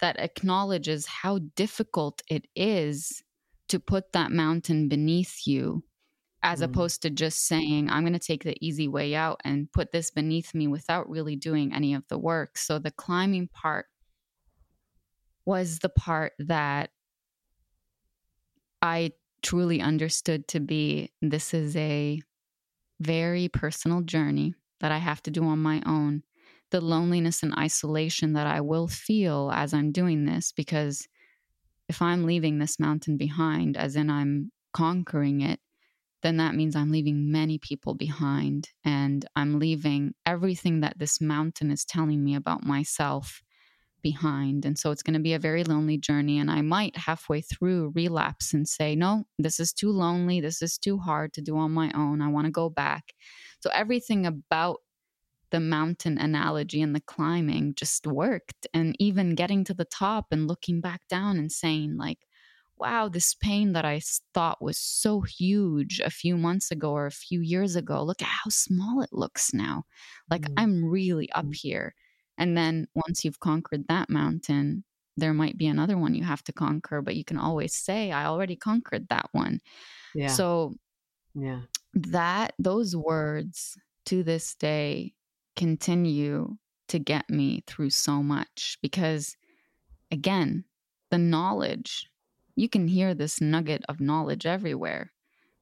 [0.00, 3.22] that acknowledges how difficult it is
[3.68, 5.82] to put that mountain beneath you
[6.42, 6.64] as mm.
[6.64, 10.10] opposed to just saying i'm going to take the easy way out and put this
[10.10, 13.86] beneath me without really doing any of the work so the climbing part
[15.46, 16.90] was the part that
[18.82, 19.10] i
[19.42, 22.20] truly understood to be this is a
[23.00, 26.22] very personal journey that i have to do on my own.
[26.70, 31.06] The loneliness and isolation that i will feel as i'm doing this because
[31.88, 35.60] if I'm leaving this mountain behind, as in I'm conquering it,
[36.22, 41.70] then that means I'm leaving many people behind and I'm leaving everything that this mountain
[41.70, 43.42] is telling me about myself
[44.04, 44.64] behind.
[44.64, 46.38] And so it's going to be a very lonely journey.
[46.38, 50.40] And I might halfway through relapse and say, no, this is too lonely.
[50.40, 52.22] This is too hard to do on my own.
[52.22, 53.14] I want to go back.
[53.60, 54.76] So everything about
[55.50, 58.66] the mountain analogy and the climbing just worked.
[58.72, 62.18] And even getting to the top and looking back down and saying, like,
[62.76, 64.00] wow, this pain that I
[64.34, 68.28] thought was so huge a few months ago or a few years ago, look at
[68.28, 69.84] how small it looks now.
[70.30, 70.54] Like, mm-hmm.
[70.58, 71.54] I'm really up mm.
[71.54, 71.94] here.
[72.38, 74.84] And then once you've conquered that mountain,
[75.16, 78.26] there might be another one you have to conquer, but you can always say, I
[78.26, 79.60] already conquered that one.
[80.14, 80.28] Yeah.
[80.28, 80.74] So,
[81.34, 81.62] yeah,
[81.94, 83.76] that, those words
[84.06, 85.14] to this day
[85.56, 86.56] continue
[86.88, 89.36] to get me through so much because,
[90.10, 90.64] again,
[91.10, 92.10] the knowledge,
[92.56, 95.12] you can hear this nugget of knowledge everywhere.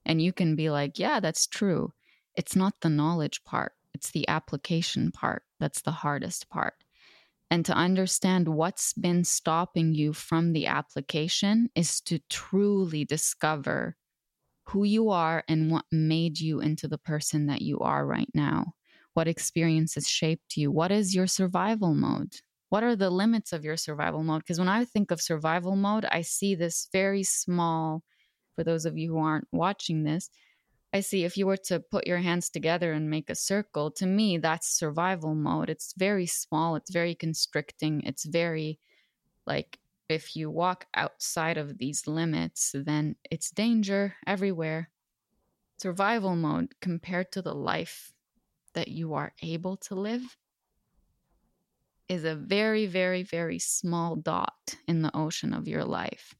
[0.04, 1.92] And you can be like, yeah, that's true.
[2.34, 6.74] It's not the knowledge part, it's the application part that's the hardest part.
[7.52, 13.94] And to understand what's been stopping you from the application is to truly discover
[14.64, 18.72] who you are and what made you into the person that you are right now.
[19.14, 20.72] What experiences shaped you?
[20.72, 22.34] What is your survival mode?
[22.70, 24.40] What are the limits of your survival mode?
[24.40, 28.02] Because when I think of survival mode, I see this very small,
[28.56, 30.28] for those of you who aren't watching this,
[30.92, 34.06] I see if you were to put your hands together and make a circle, to
[34.06, 35.70] me, that's survival mode.
[35.70, 38.78] It's very small, it's very constricting, it's very
[39.46, 39.78] like
[40.08, 44.90] if you walk outside of these limits, then it's danger everywhere.
[45.78, 48.12] Survival mode compared to the life
[48.74, 50.36] that you are able to live
[52.08, 56.34] is a very, very, very small dot in the ocean of your life.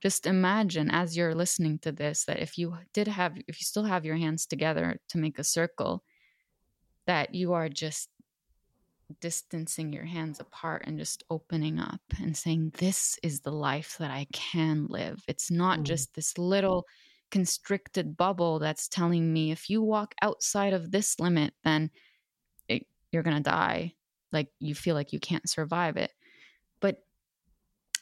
[0.00, 3.84] Just imagine as you're listening to this that if you did have, if you still
[3.84, 6.04] have your hands together to make a circle,
[7.06, 8.10] that you are just
[9.20, 14.10] distancing your hands apart and just opening up and saying, This is the life that
[14.10, 15.22] I can live.
[15.26, 15.84] It's not mm.
[15.84, 16.86] just this little
[17.30, 21.90] constricted bubble that's telling me if you walk outside of this limit, then
[22.68, 23.94] it, you're going to die.
[24.32, 26.12] Like you feel like you can't survive it.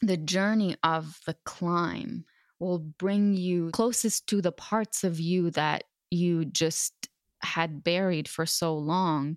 [0.03, 2.24] The journey of the climb
[2.59, 7.09] will bring you closest to the parts of you that you just
[7.40, 9.36] had buried for so long,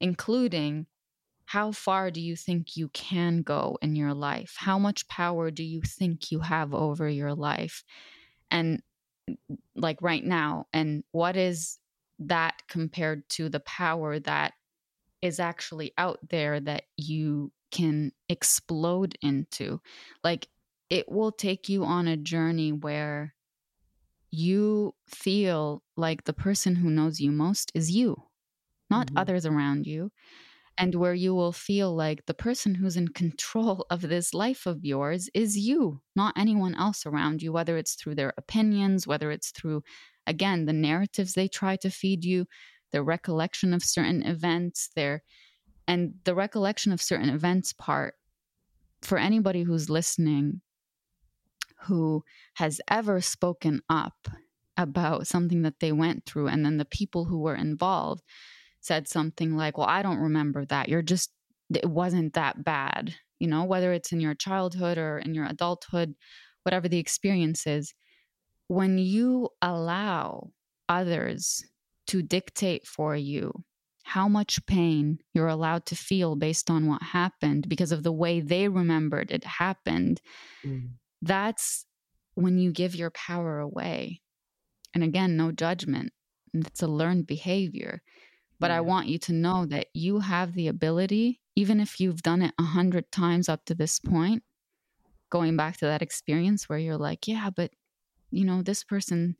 [0.00, 0.86] including
[1.46, 4.54] how far do you think you can go in your life?
[4.58, 7.84] How much power do you think you have over your life?
[8.50, 8.82] And
[9.76, 11.78] like right now and what is
[12.18, 14.54] that compared to the power that
[15.20, 19.80] is actually out there that you can explode into
[20.22, 20.46] like
[20.90, 23.34] it will take you on a journey where
[24.30, 28.16] you feel like the person who knows you most is you
[28.90, 29.18] not mm-hmm.
[29.18, 30.10] others around you
[30.78, 34.84] and where you will feel like the person who's in control of this life of
[34.84, 39.50] yours is you, not anyone else around you, whether it's through their opinions, whether it's
[39.50, 39.82] through,
[40.26, 42.46] again, the narratives they try to feed you,
[42.90, 45.22] their recollection of certain events, their
[45.92, 48.14] and the recollection of certain events part
[49.02, 50.62] for anybody who's listening
[51.82, 52.24] who
[52.54, 54.26] has ever spoken up
[54.78, 58.22] about something that they went through and then the people who were involved
[58.80, 60.88] said something like, Well, I don't remember that.
[60.88, 61.30] You're just,
[61.74, 63.14] it wasn't that bad.
[63.38, 66.14] You know, whether it's in your childhood or in your adulthood,
[66.62, 67.92] whatever the experience is,
[68.68, 70.52] when you allow
[70.88, 71.62] others
[72.06, 73.52] to dictate for you
[74.02, 78.40] how much pain you're allowed to feel based on what happened because of the way
[78.40, 80.20] they remembered it happened,
[80.64, 80.88] mm.
[81.22, 81.86] that's
[82.34, 84.20] when you give your power away.
[84.94, 86.12] And again, no judgment.
[86.52, 88.02] It's a learned behavior.
[88.58, 88.78] But yeah.
[88.78, 92.54] I want you to know that you have the ability, even if you've done it
[92.58, 94.42] a hundred times up to this point,
[95.30, 97.70] going back to that experience where you're like, yeah, but
[98.30, 99.36] you know, this person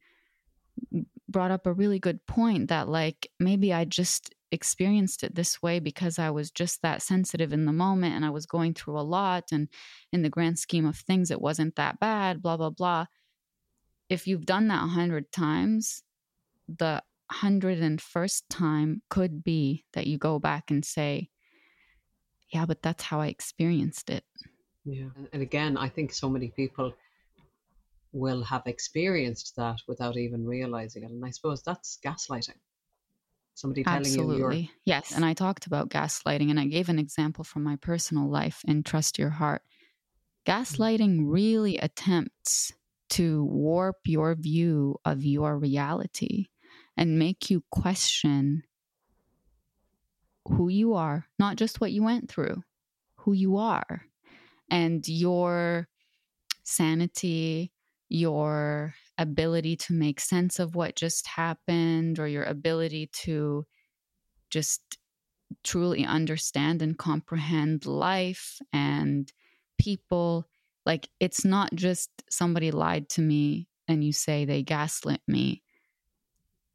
[1.28, 5.80] brought up a really good point that like maybe I just experienced it this way
[5.80, 9.03] because I was just that sensitive in the moment and I was going through a
[9.03, 9.44] lot.
[9.50, 9.68] And
[10.12, 13.07] in the grand scheme of things, it wasn't that bad, blah, blah, blah.
[14.09, 16.03] If you've done that a hundred times,
[16.68, 21.30] the hundred and first time could be that you go back and say,
[22.53, 24.24] yeah, but that's how I experienced it.
[24.84, 25.09] Yeah.
[25.32, 26.92] And again, I think so many people
[28.12, 31.11] will have experienced that without even realizing it.
[31.11, 32.59] And I suppose that's gaslighting.
[33.55, 34.61] Somebody telling Absolutely.
[34.61, 35.12] you Yes.
[35.14, 38.82] And I talked about gaslighting and I gave an example from my personal life in
[38.82, 39.62] Trust Your Heart.
[40.46, 40.53] Mm-hmm.
[40.53, 42.72] Gaslighting really attempts
[43.11, 46.46] to warp your view of your reality
[46.96, 48.62] and make you question
[50.48, 52.62] who you are, not just what you went through,
[53.16, 54.03] who you are,
[54.70, 55.88] and your
[56.64, 57.70] sanity,
[58.09, 63.66] your ability to make sense of what just happened or your ability to
[64.50, 64.98] just
[65.64, 69.32] truly understand and comprehend life and
[69.78, 70.46] people.
[70.84, 75.62] Like, it's not just somebody lied to me and you say they gaslit me.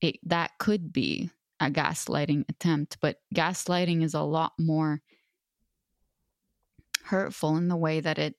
[0.02, 1.30] It, that could be
[1.60, 5.02] a gaslighting attempt, but gaslighting is a lot more
[7.04, 8.36] hurtful in the way that it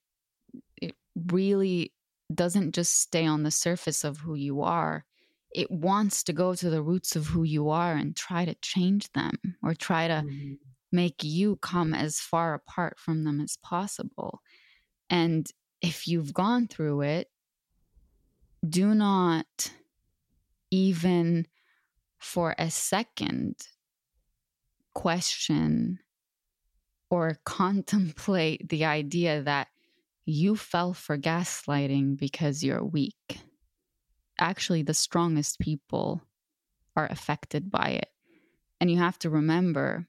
[0.76, 0.94] it
[1.30, 1.92] really
[2.32, 5.04] doesn't just stay on the surface of who you are.
[5.54, 9.10] It wants to go to the roots of who you are and try to change
[9.12, 10.54] them or try to mm-hmm.
[10.92, 14.40] make you come as far apart from them as possible.
[15.08, 15.50] And
[15.80, 17.28] if you've gone through it,
[18.68, 19.72] do not
[20.70, 21.46] even
[22.18, 23.56] for a second
[24.92, 26.00] question
[27.10, 29.68] or contemplate the idea that
[30.28, 33.40] you fell for gaslighting because you're weak.
[34.38, 36.20] Actually, the strongest people
[36.94, 38.10] are affected by it.
[38.78, 40.06] And you have to remember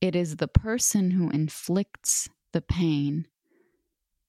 [0.00, 3.28] it is the person who inflicts the pain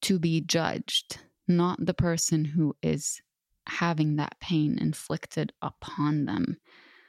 [0.04, 3.24] to be judged, not the person who is
[3.68, 6.58] having that pain inflicted upon them.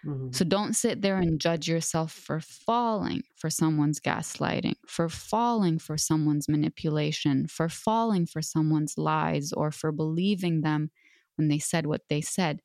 [0.05, 0.33] Mm-hmm.
[0.33, 5.97] So don't sit there and judge yourself for falling for someone's gaslighting, for falling for
[5.97, 10.91] someone's manipulation, for falling for someone's lies, or for believing them
[11.37, 12.61] when they said what they said.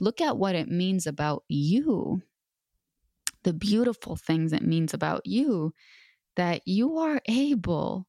[0.00, 2.22] Look at what it means about you,
[3.42, 5.74] the beautiful things it means about you,
[6.36, 8.06] that you are able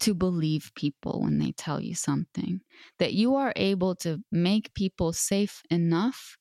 [0.00, 2.60] to believe people when they tell you something,
[2.98, 6.38] that you are able to make people safe enough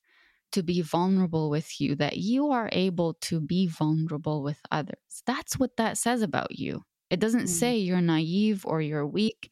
[0.53, 5.23] to be vulnerable with you, that you are able to be vulnerable with others.
[5.25, 6.83] That's what that says about you.
[7.09, 7.49] It doesn't mm.
[7.49, 9.51] say you're naive or you're weak.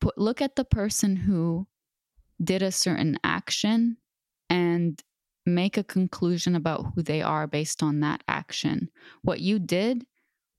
[0.00, 1.66] Put, look at the person who
[2.42, 3.96] did a certain action
[4.50, 5.00] and
[5.46, 8.90] make a conclusion about who they are based on that action.
[9.22, 10.04] What you did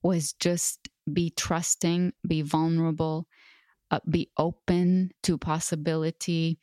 [0.03, 3.27] was just be trusting, be vulnerable,
[3.91, 6.59] uh, be open to possibility,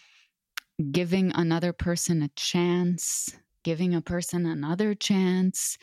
[0.91, 5.79] giving another person a chance, giving a person another chance,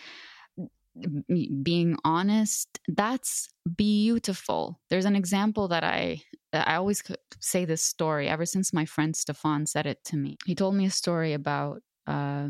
[1.63, 4.79] being honest, that's beautiful.
[4.89, 6.21] There's an example that I
[6.51, 7.03] I always
[7.39, 10.37] say this story ever since my friend Stefan said it to me.
[10.45, 12.49] He told me a story about uh,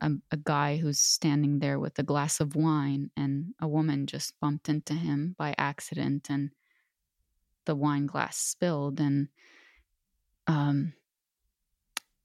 [0.00, 4.38] a, a guy who's standing there with a glass of wine, and a woman just
[4.40, 6.50] bumped into him by accident, and
[7.64, 9.28] the wine glass spilled, and
[10.48, 10.92] um,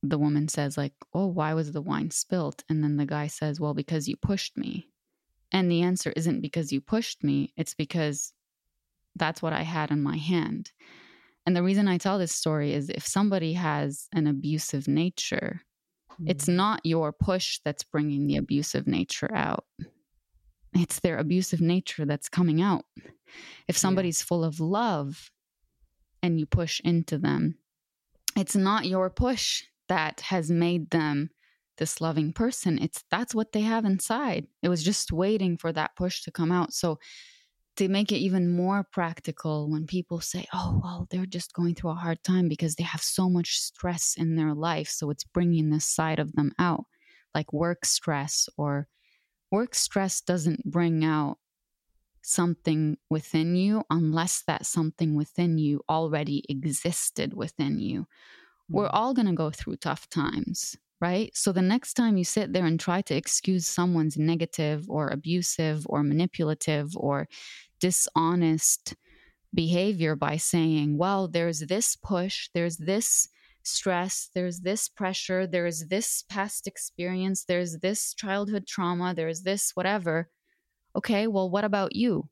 [0.03, 2.63] the woman says like oh why was the wine spilt?
[2.69, 4.89] And then the guy says well because you pushed me.
[5.51, 8.33] And the answer isn't because you pushed me it's because
[9.15, 10.71] that's what i had in my hand.
[11.45, 15.61] And the reason i tell this story is if somebody has an abusive nature
[16.13, 16.27] mm-hmm.
[16.27, 19.65] it's not your push that's bringing the abusive nature out.
[20.73, 22.85] It's their abusive nature that's coming out.
[23.67, 24.25] If somebody's yeah.
[24.27, 25.31] full of love
[26.21, 27.57] and you push into them
[28.37, 31.29] it's not your push that has made them
[31.77, 32.79] this loving person.
[32.81, 34.47] It's that's what they have inside.
[34.63, 36.73] It was just waiting for that push to come out.
[36.73, 36.99] So
[37.77, 41.91] to make it even more practical when people say oh well they're just going through
[41.91, 45.69] a hard time because they have so much stress in their life so it's bringing
[45.69, 46.85] this side of them out
[47.35, 48.87] like work stress or
[49.51, 51.37] work stress doesn't bring out
[52.23, 58.05] something within you unless that something within you already existed within you
[58.69, 58.93] we're mm.
[58.93, 61.31] all going to go through tough times, right?
[61.35, 65.85] So the next time you sit there and try to excuse someone's negative or abusive
[65.87, 67.27] or manipulative or
[67.79, 68.95] dishonest
[69.53, 73.29] behavior by saying, well, there's this push, there's this
[73.63, 80.29] stress, there's this pressure, there's this past experience, there's this childhood trauma, there's this whatever.
[80.95, 82.29] Okay, well, what about you?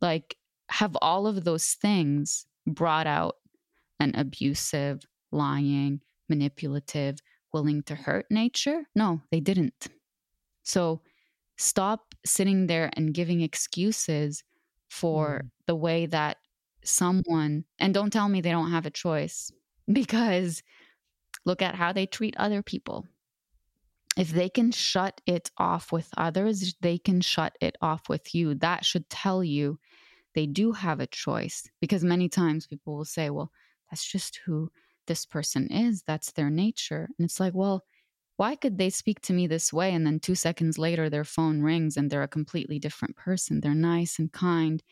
[0.00, 0.36] Like,
[0.68, 3.35] have all of those things brought out
[4.00, 7.18] an abusive, lying, manipulative,
[7.52, 8.82] willing to hurt nature?
[8.94, 9.88] No, they didn't.
[10.62, 11.00] So
[11.56, 14.42] stop sitting there and giving excuses
[14.88, 15.50] for mm.
[15.66, 16.38] the way that
[16.84, 19.50] someone, and don't tell me they don't have a choice
[19.92, 20.62] because
[21.44, 23.06] look at how they treat other people.
[24.16, 28.54] If they can shut it off with others, they can shut it off with you.
[28.54, 29.78] That should tell you
[30.34, 33.50] they do have a choice because many times people will say, well,
[33.90, 34.70] that's just who
[35.06, 36.02] this person is.
[36.02, 37.08] That's their nature.
[37.18, 37.84] And it's like, well,
[38.36, 39.92] why could they speak to me this way?
[39.94, 43.60] And then two seconds later, their phone rings and they're a completely different person.
[43.60, 44.82] They're nice and kind.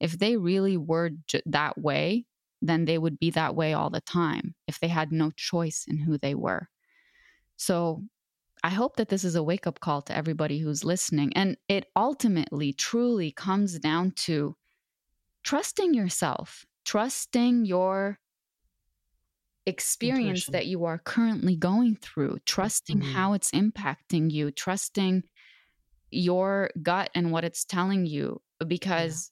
[0.00, 2.26] If they really were j- that way,
[2.62, 5.98] then they would be that way all the time if they had no choice in
[5.98, 6.68] who they were.
[7.56, 8.02] So
[8.62, 11.32] I hope that this is a wake up call to everybody who's listening.
[11.36, 14.56] And it ultimately, truly comes down to
[15.44, 18.18] trusting yourself, trusting your
[19.66, 20.52] experience Intuition.
[20.52, 23.12] that you are currently going through, trusting mm-hmm.
[23.12, 25.22] how it's impacting you, trusting
[26.10, 28.40] your gut and what it's telling you.
[28.66, 29.30] Because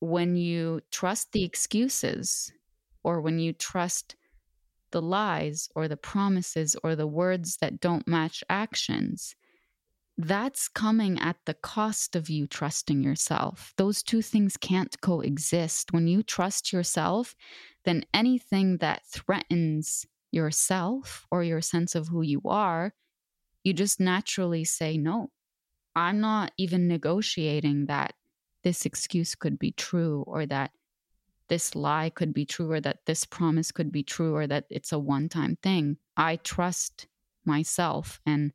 [0.00, 2.52] when you trust the excuses
[3.04, 4.16] or when you trust
[4.90, 9.34] the lies or the promises or the words that don't match actions,
[10.18, 13.72] that's coming at the cost of you trusting yourself.
[13.76, 15.92] Those two things can't coexist.
[15.92, 17.34] When you trust yourself,
[17.84, 22.92] then anything that threatens yourself or your sense of who you are,
[23.64, 25.30] you just naturally say, no,
[25.94, 28.14] I'm not even negotiating that
[28.62, 30.72] this excuse could be true or that
[31.48, 34.92] this lie could be true or that this promise could be true or that it's
[34.92, 35.96] a one time thing.
[36.16, 37.06] I trust
[37.44, 38.52] myself and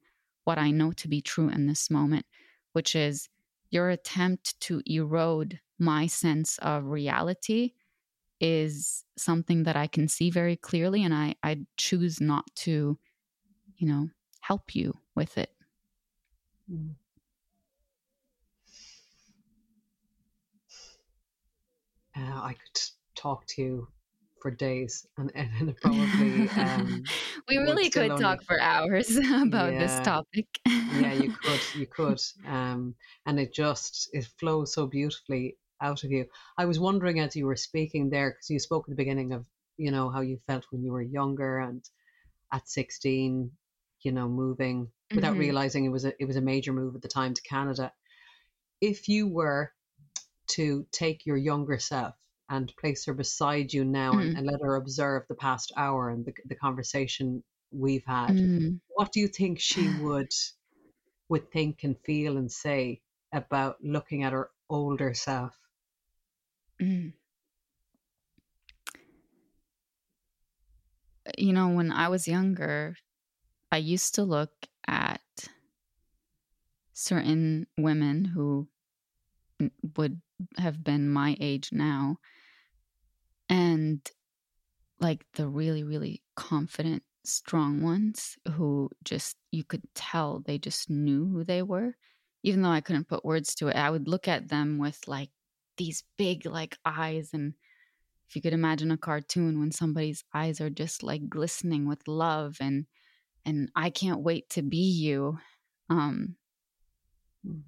[0.47, 2.25] what I know to be true in this moment,
[2.71, 3.27] which is
[3.69, 7.73] your attempt to erode my sense of reality
[8.39, 12.97] is something that I can see very clearly and I, I choose not to,
[13.75, 15.51] you know, help you with it.
[22.15, 22.81] Uh, I could
[23.15, 23.87] talk to you
[24.41, 27.03] for days and, and probably um,
[27.47, 28.21] we really could only...
[28.21, 29.79] talk for hours about yeah.
[29.79, 35.57] this topic yeah you could you could um, and it just it flows so beautifully
[35.81, 36.25] out of you
[36.57, 39.45] i was wondering as you were speaking there because you spoke at the beginning of
[39.77, 41.83] you know how you felt when you were younger and
[42.51, 43.51] at 16
[44.01, 45.41] you know moving without mm-hmm.
[45.41, 47.91] realizing it was a it was a major move at the time to canada
[48.81, 49.71] if you were
[50.47, 52.15] to take your younger self
[52.49, 54.21] and place her beside you now mm.
[54.21, 58.79] and, and, let her observe the past hour and the, the conversation we've had mm.
[58.89, 60.31] what do you think she would
[61.29, 63.01] would think and feel and say
[63.33, 65.53] about looking at her older self
[66.81, 67.11] mm.
[71.37, 72.95] you know when i was younger
[73.71, 74.51] i used to look
[74.87, 75.21] at
[76.93, 78.67] certain women who
[79.97, 80.21] would
[80.57, 82.17] have been my age now
[83.49, 84.09] and
[84.99, 91.25] like the really really confident strong ones who just you could tell they just knew
[91.25, 91.95] who they were
[92.43, 95.29] even though i couldn't put words to it i would look at them with like
[95.75, 97.53] these big like eyes and
[98.29, 102.57] if you could imagine a cartoon when somebody's eyes are just like glistening with love
[102.61, 102.85] and
[103.45, 105.37] and i can't wait to be you
[105.89, 106.35] um
[107.45, 107.59] hmm.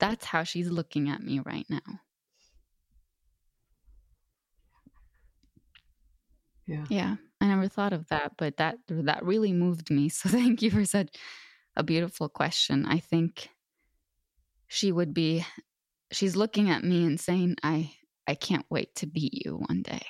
[0.00, 2.00] That's how she's looking at me right now.
[6.70, 6.84] Yeah.
[6.88, 7.16] Yeah.
[7.40, 10.08] I never thought of that, but that that really moved me.
[10.20, 11.16] So thank you for such
[11.76, 12.86] a beautiful question.
[12.86, 13.48] I think
[14.68, 15.44] she would be
[16.12, 17.92] she's looking at me and saying, I
[18.28, 20.06] I can't wait to beat you one day.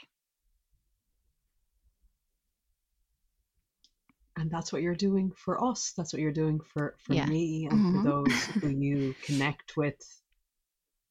[4.36, 7.26] and that's what you're doing for us that's what you're doing for for yeah.
[7.26, 8.02] me and mm-hmm.
[8.02, 10.00] for those who you connect with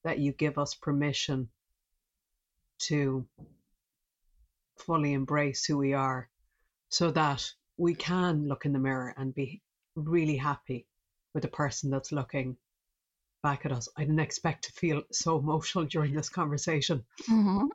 [0.04, 1.48] that you give us permission
[2.80, 3.24] to
[4.80, 6.30] fully embrace who we are
[6.90, 7.46] so that
[7.78, 9.62] we can look in the mirror and be
[9.96, 10.86] really happy
[11.34, 12.58] with the person that's looking
[13.42, 13.88] back at us.
[13.98, 17.04] I didn't expect to feel so emotional during this conversation.
[17.30, 17.68] Mm-hmm.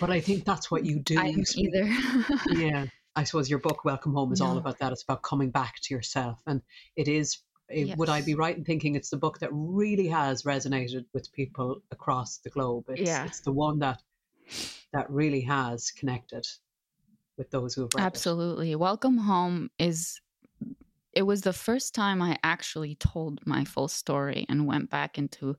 [0.00, 1.18] but I think that's what you do.
[1.20, 1.90] I am either.
[2.52, 2.86] yeah.
[3.14, 4.46] I suppose your book, Welcome Home, is no.
[4.46, 4.92] all about that.
[4.92, 6.38] It's about coming back to yourself.
[6.46, 6.62] And
[6.96, 7.98] it is, it, yes.
[7.98, 11.82] would I be right in thinking it's the book that really has resonated with people
[11.90, 12.84] across the globe?
[12.88, 13.26] It's, yeah.
[13.26, 14.00] it's the one that
[14.92, 16.46] that really has connected
[17.36, 18.72] with those who have read Absolutely.
[18.72, 18.78] It.
[18.78, 20.20] Welcome Home is
[21.12, 25.56] it was the first time I actually told my full story and went back into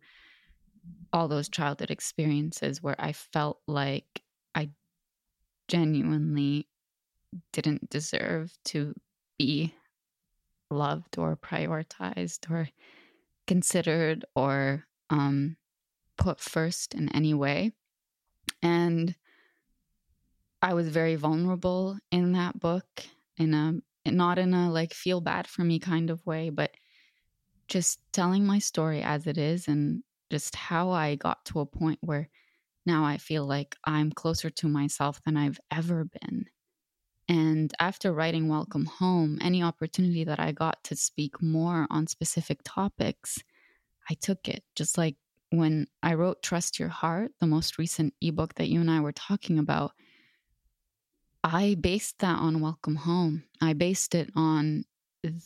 [1.12, 4.24] all those childhood experiences where I felt like
[4.56, 4.70] I
[5.68, 6.68] genuinely
[7.52, 8.96] didn't deserve to
[9.38, 9.74] be
[10.72, 12.70] loved or prioritized or
[13.46, 15.58] considered or um,
[16.18, 17.74] put first in any way.
[18.62, 19.16] And
[20.64, 22.86] I was very vulnerable in that book,
[23.36, 23.74] in a
[24.10, 26.72] not in a like feel bad for me kind of way, but
[27.68, 32.00] just telling my story as it is and just how I got to a point
[32.02, 32.30] where
[32.86, 36.46] now I feel like I'm closer to myself than I've ever been.
[37.28, 42.60] And after writing Welcome Home, any opportunity that I got to speak more on specific
[42.64, 43.44] topics,
[44.10, 44.64] I took it.
[44.76, 45.18] Just like
[45.50, 49.12] when I wrote Trust Your Heart, the most recent ebook that you and I were
[49.12, 49.92] talking about,
[51.44, 53.44] I based that on Welcome Home.
[53.62, 54.86] I based it on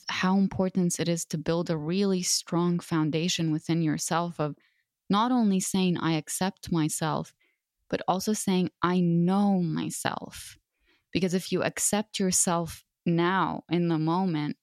[0.10, 4.56] how important it is to build a really strong foundation within yourself of
[5.10, 7.34] not only saying, I accept myself,
[7.90, 10.57] but also saying, I know myself.
[11.11, 14.57] Because if you accept yourself now in the moment,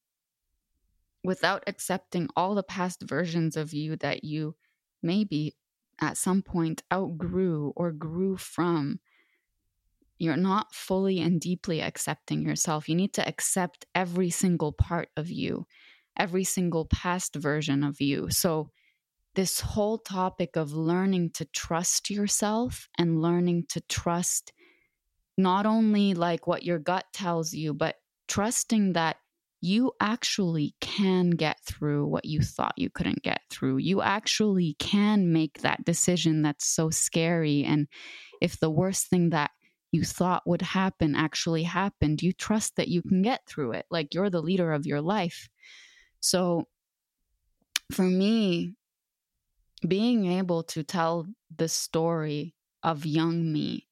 [1.25, 4.55] without accepting all the past versions of you that you
[5.03, 5.57] maybe
[6.01, 9.01] at some point outgrew or grew from,
[10.19, 12.89] you're not fully and deeply accepting yourself.
[12.89, 15.67] You need to accept every single part of you,
[16.17, 18.29] every single past version of you.
[18.31, 18.71] So,
[19.35, 24.53] this whole topic of learning to trust yourself and learning to trust
[25.37, 27.97] not only like what your gut tells you, but
[28.29, 29.17] trusting that
[29.61, 33.79] you actually can get through what you thought you couldn't get through.
[33.79, 37.65] You actually can make that decision that's so scary.
[37.65, 37.89] And
[38.43, 39.51] if the worst thing that
[39.95, 43.87] you thought would happen actually happened, you trust that you can get through it.
[43.93, 45.49] Like you're the leader of your life.
[46.19, 46.67] So
[47.93, 48.75] for me,
[49.87, 53.87] being able to tell the story of young me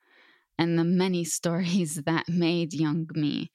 [0.59, 3.53] and the many stories that made young me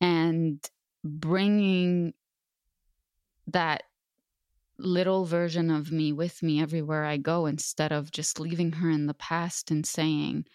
[0.00, 0.58] and
[1.04, 2.12] bringing
[3.46, 3.84] that
[4.78, 9.06] little version of me with me everywhere I go instead of just leaving her in
[9.06, 10.46] the past and saying,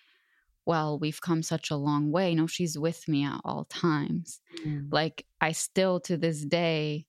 [0.69, 2.35] well, we've come such a long way.
[2.35, 4.39] No, she's with me at all times.
[4.63, 4.89] Mm.
[4.91, 7.07] Like, I still to this day,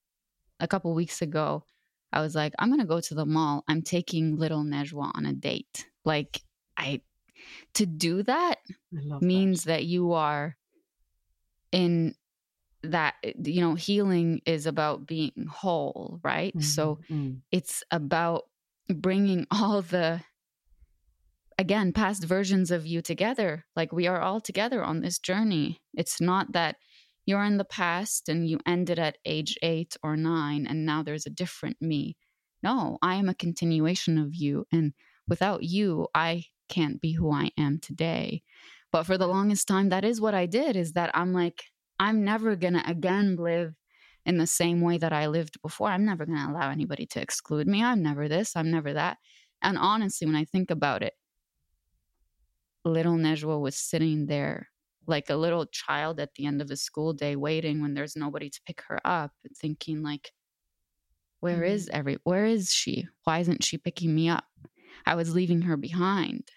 [0.61, 1.65] a couple weeks ago,
[2.11, 3.63] I was like, I'm going to go to the mall.
[3.69, 5.85] I'm taking little Najwa on a date.
[6.07, 6.41] Like,
[6.79, 7.03] I,
[7.75, 8.61] to do that
[9.21, 9.73] means that.
[9.73, 10.57] that you are
[11.71, 12.15] in
[12.83, 16.53] that, you know, healing is about being whole, right?
[16.57, 16.63] Mm-hmm.
[16.63, 17.41] So mm-hmm.
[17.53, 18.45] it's about
[18.89, 20.23] bringing all the,
[21.61, 23.67] again, past versions of you together.
[23.77, 25.79] Like, we are all together on this journey.
[25.93, 26.77] It's not that
[27.27, 31.27] you're in the past and you ended at age eight or nine, and now there's
[31.27, 32.17] a different me.
[32.63, 34.65] No, I am a continuation of you.
[34.73, 34.95] And
[35.29, 38.43] without you, I can't be who I am today.
[38.91, 41.65] But for the longest time, that is what I did is that I'm like,
[41.99, 43.75] I'm never going to again live
[44.25, 45.89] in the same way that I lived before.
[45.89, 47.85] I'm never going to allow anybody to exclude me.
[47.85, 49.19] I'm never this, I'm never that.
[49.61, 51.13] And honestly, when I think about it,
[52.85, 54.69] little Najwa was sitting there
[55.07, 58.49] like a little child at the end of a school day waiting when there's nobody
[58.49, 60.31] to pick her up thinking like
[61.41, 61.75] where mm-hmm.
[61.75, 63.09] is every where is she?
[63.25, 64.45] Why isn't she picking me up?
[65.07, 66.51] I was leaving her behind.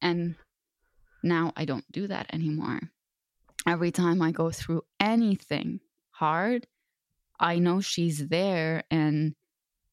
[0.00, 0.36] And
[1.22, 2.80] now i don't do that anymore.
[3.66, 5.80] Every time i go through anything
[6.10, 6.66] hard
[7.38, 9.34] i know she's there and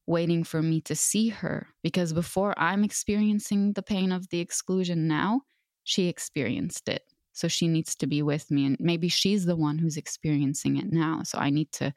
[0.07, 5.07] waiting for me to see her because before i'm experiencing the pain of the exclusion
[5.07, 5.41] now
[5.83, 7.03] she experienced it
[7.35, 8.65] so she needs to be with me.
[8.65, 11.21] And maybe she's the one who's experiencing it now.
[11.23, 11.93] So I need to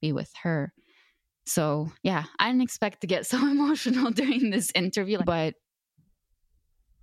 [0.00, 0.72] be with her.
[1.44, 5.18] So yeah, I didn't expect to get so emotional during this interview.
[5.24, 5.54] But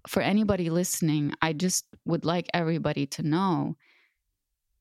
[0.08, 3.78] for anybody listening, I just would like everybody to know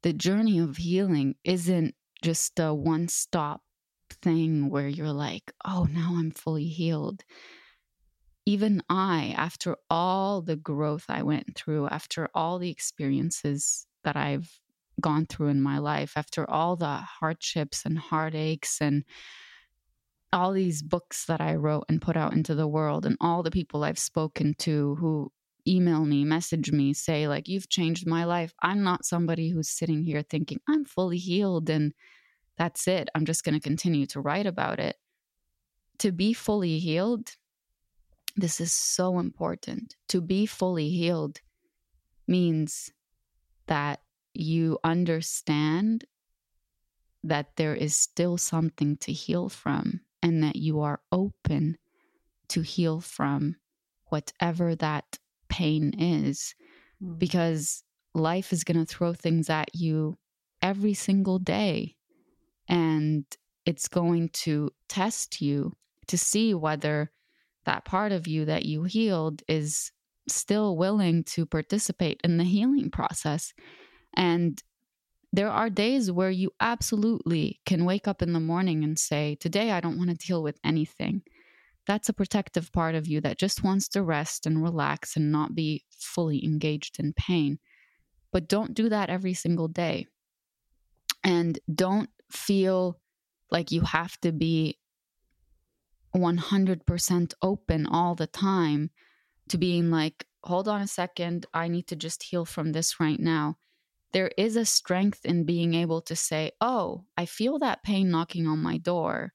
[0.02, 3.60] the journey of healing isn't just a one stop
[4.22, 7.22] thing where you're like, oh, now I'm fully healed
[8.46, 14.60] even I, after all the growth I went through, after all the experiences that I've
[15.00, 19.04] gone through in my life, after all the hardships and heartaches and
[20.32, 23.50] all these books that I wrote and put out into the world, and all the
[23.50, 25.32] people I've spoken to who
[25.66, 28.52] email me, message me, say, like, you've changed my life.
[28.62, 31.94] I'm not somebody who's sitting here thinking, I'm fully healed and
[32.56, 33.08] that's it.
[33.14, 34.96] I'm just going to continue to write about it.
[35.98, 37.36] To be fully healed
[38.36, 39.96] this is so important.
[40.08, 41.40] To be fully healed
[42.26, 42.90] means
[43.66, 44.00] that
[44.32, 46.04] you understand
[47.22, 51.78] that there is still something to heal from and that you are open
[52.48, 53.56] to heal from
[54.06, 55.18] whatever that
[55.48, 56.54] pain is
[57.02, 57.18] mm.
[57.18, 60.18] because life is going to throw things at you
[60.60, 61.96] every single day
[62.68, 63.24] and
[63.66, 65.72] it's going to test you
[66.06, 67.10] to see whether
[67.64, 69.90] that part of you that you healed is
[70.28, 73.52] still willing to participate in the healing process
[74.16, 74.62] and
[75.34, 79.72] there are days where you absolutely can wake up in the morning and say, Today
[79.72, 81.22] I don't want to deal with anything.
[81.88, 85.54] That's a protective part of you that just wants to rest and relax and not
[85.54, 87.58] be fully engaged in pain.
[88.32, 90.06] But don't do that every single day.
[91.24, 93.00] And don't feel
[93.50, 94.78] like you have to be
[96.14, 98.90] 100% open all the time
[99.48, 103.20] to being like, hold on a second, I need to just heal from this right
[103.20, 103.56] now
[104.14, 108.46] there is a strength in being able to say, Oh, I feel that pain knocking
[108.46, 109.34] on my door.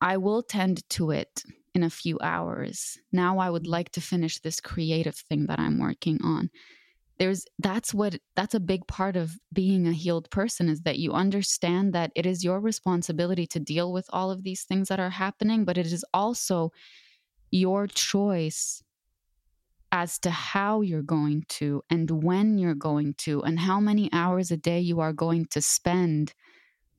[0.00, 1.42] I will tend to it
[1.74, 2.98] in a few hours.
[3.12, 6.48] Now I would like to finish this creative thing that I'm working on.
[7.18, 11.12] There's that's what that's a big part of being a healed person is that you
[11.12, 15.10] understand that it is your responsibility to deal with all of these things that are
[15.10, 16.72] happening, but it is also
[17.50, 18.82] your choice
[19.92, 24.50] as to how you're going to and when you're going to and how many hours
[24.50, 26.34] a day you are going to spend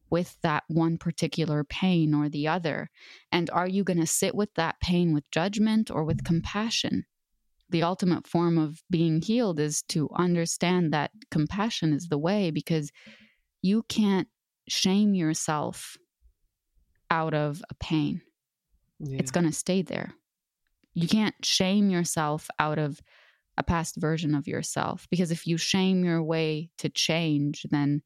[0.10, 2.90] with that one particular pain or the other.
[3.32, 7.06] And are you going to sit with that pain with judgment or with compassion?
[7.70, 12.92] The ultimate form of being healed is to understand that compassion is the way because
[13.62, 14.28] you can't
[14.68, 15.98] shame yourself
[17.10, 18.22] out of a pain.
[19.00, 19.20] Yeah.
[19.20, 20.14] It's going to stay there
[20.98, 23.00] you can't shame yourself out of
[23.56, 28.02] a past version of yourself because if you shame your way to change then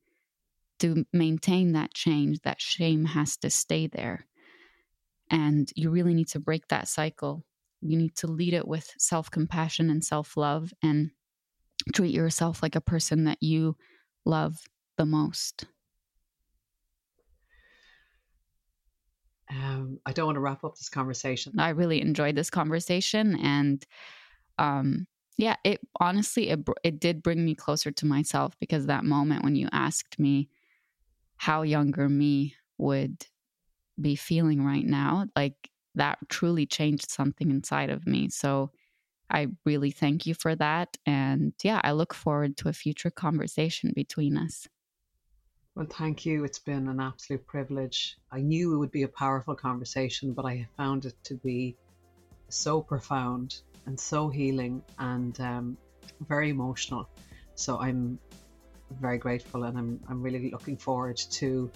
[0.79, 4.25] to maintain that change that shame has to stay there
[5.29, 7.45] and you really need to break that cycle
[7.81, 11.11] you need to lead it with self-compassion and self-love and
[11.93, 13.75] treat yourself like a person that you
[14.25, 14.57] love
[14.97, 15.65] the most
[19.51, 21.59] um, I don't want to wrap up this conversation.
[21.59, 23.85] I really enjoyed this conversation, and
[24.57, 29.43] um, yeah, it honestly it it did bring me closer to myself because that moment
[29.43, 30.49] when you asked me
[31.37, 33.25] how younger me would
[33.99, 38.29] be feeling right now, like that truly changed something inside of me.
[38.29, 38.71] So
[39.29, 43.93] I really thank you for that, and yeah, I look forward to a future conversation
[43.95, 44.67] between us.
[45.75, 46.43] Well, thank you.
[46.43, 48.17] It's been an absolute privilege.
[48.29, 51.77] I knew it would be a powerful conversation, but I found it to be
[52.49, 55.77] so profound and so healing and um,
[56.27, 57.07] very emotional.
[57.55, 58.19] So I'm
[58.99, 61.71] very grateful, and I'm I'm really looking forward to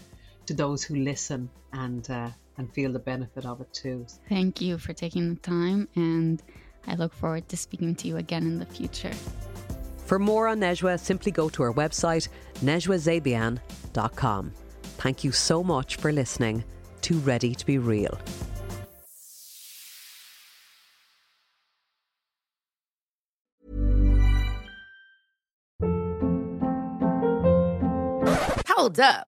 [0.47, 4.06] to those who listen and uh, and feel the benefit of it too.
[4.30, 6.41] Thank you for taking the time, and
[6.88, 9.14] I look forward to speaking to you again in the future.
[10.06, 12.30] For more on Najwa, simply go to our website,
[12.61, 14.52] najwazebian.com.
[14.98, 16.64] Thank you so much for listening
[17.02, 18.18] to Ready to Be Real.
[28.68, 29.27] Hold up.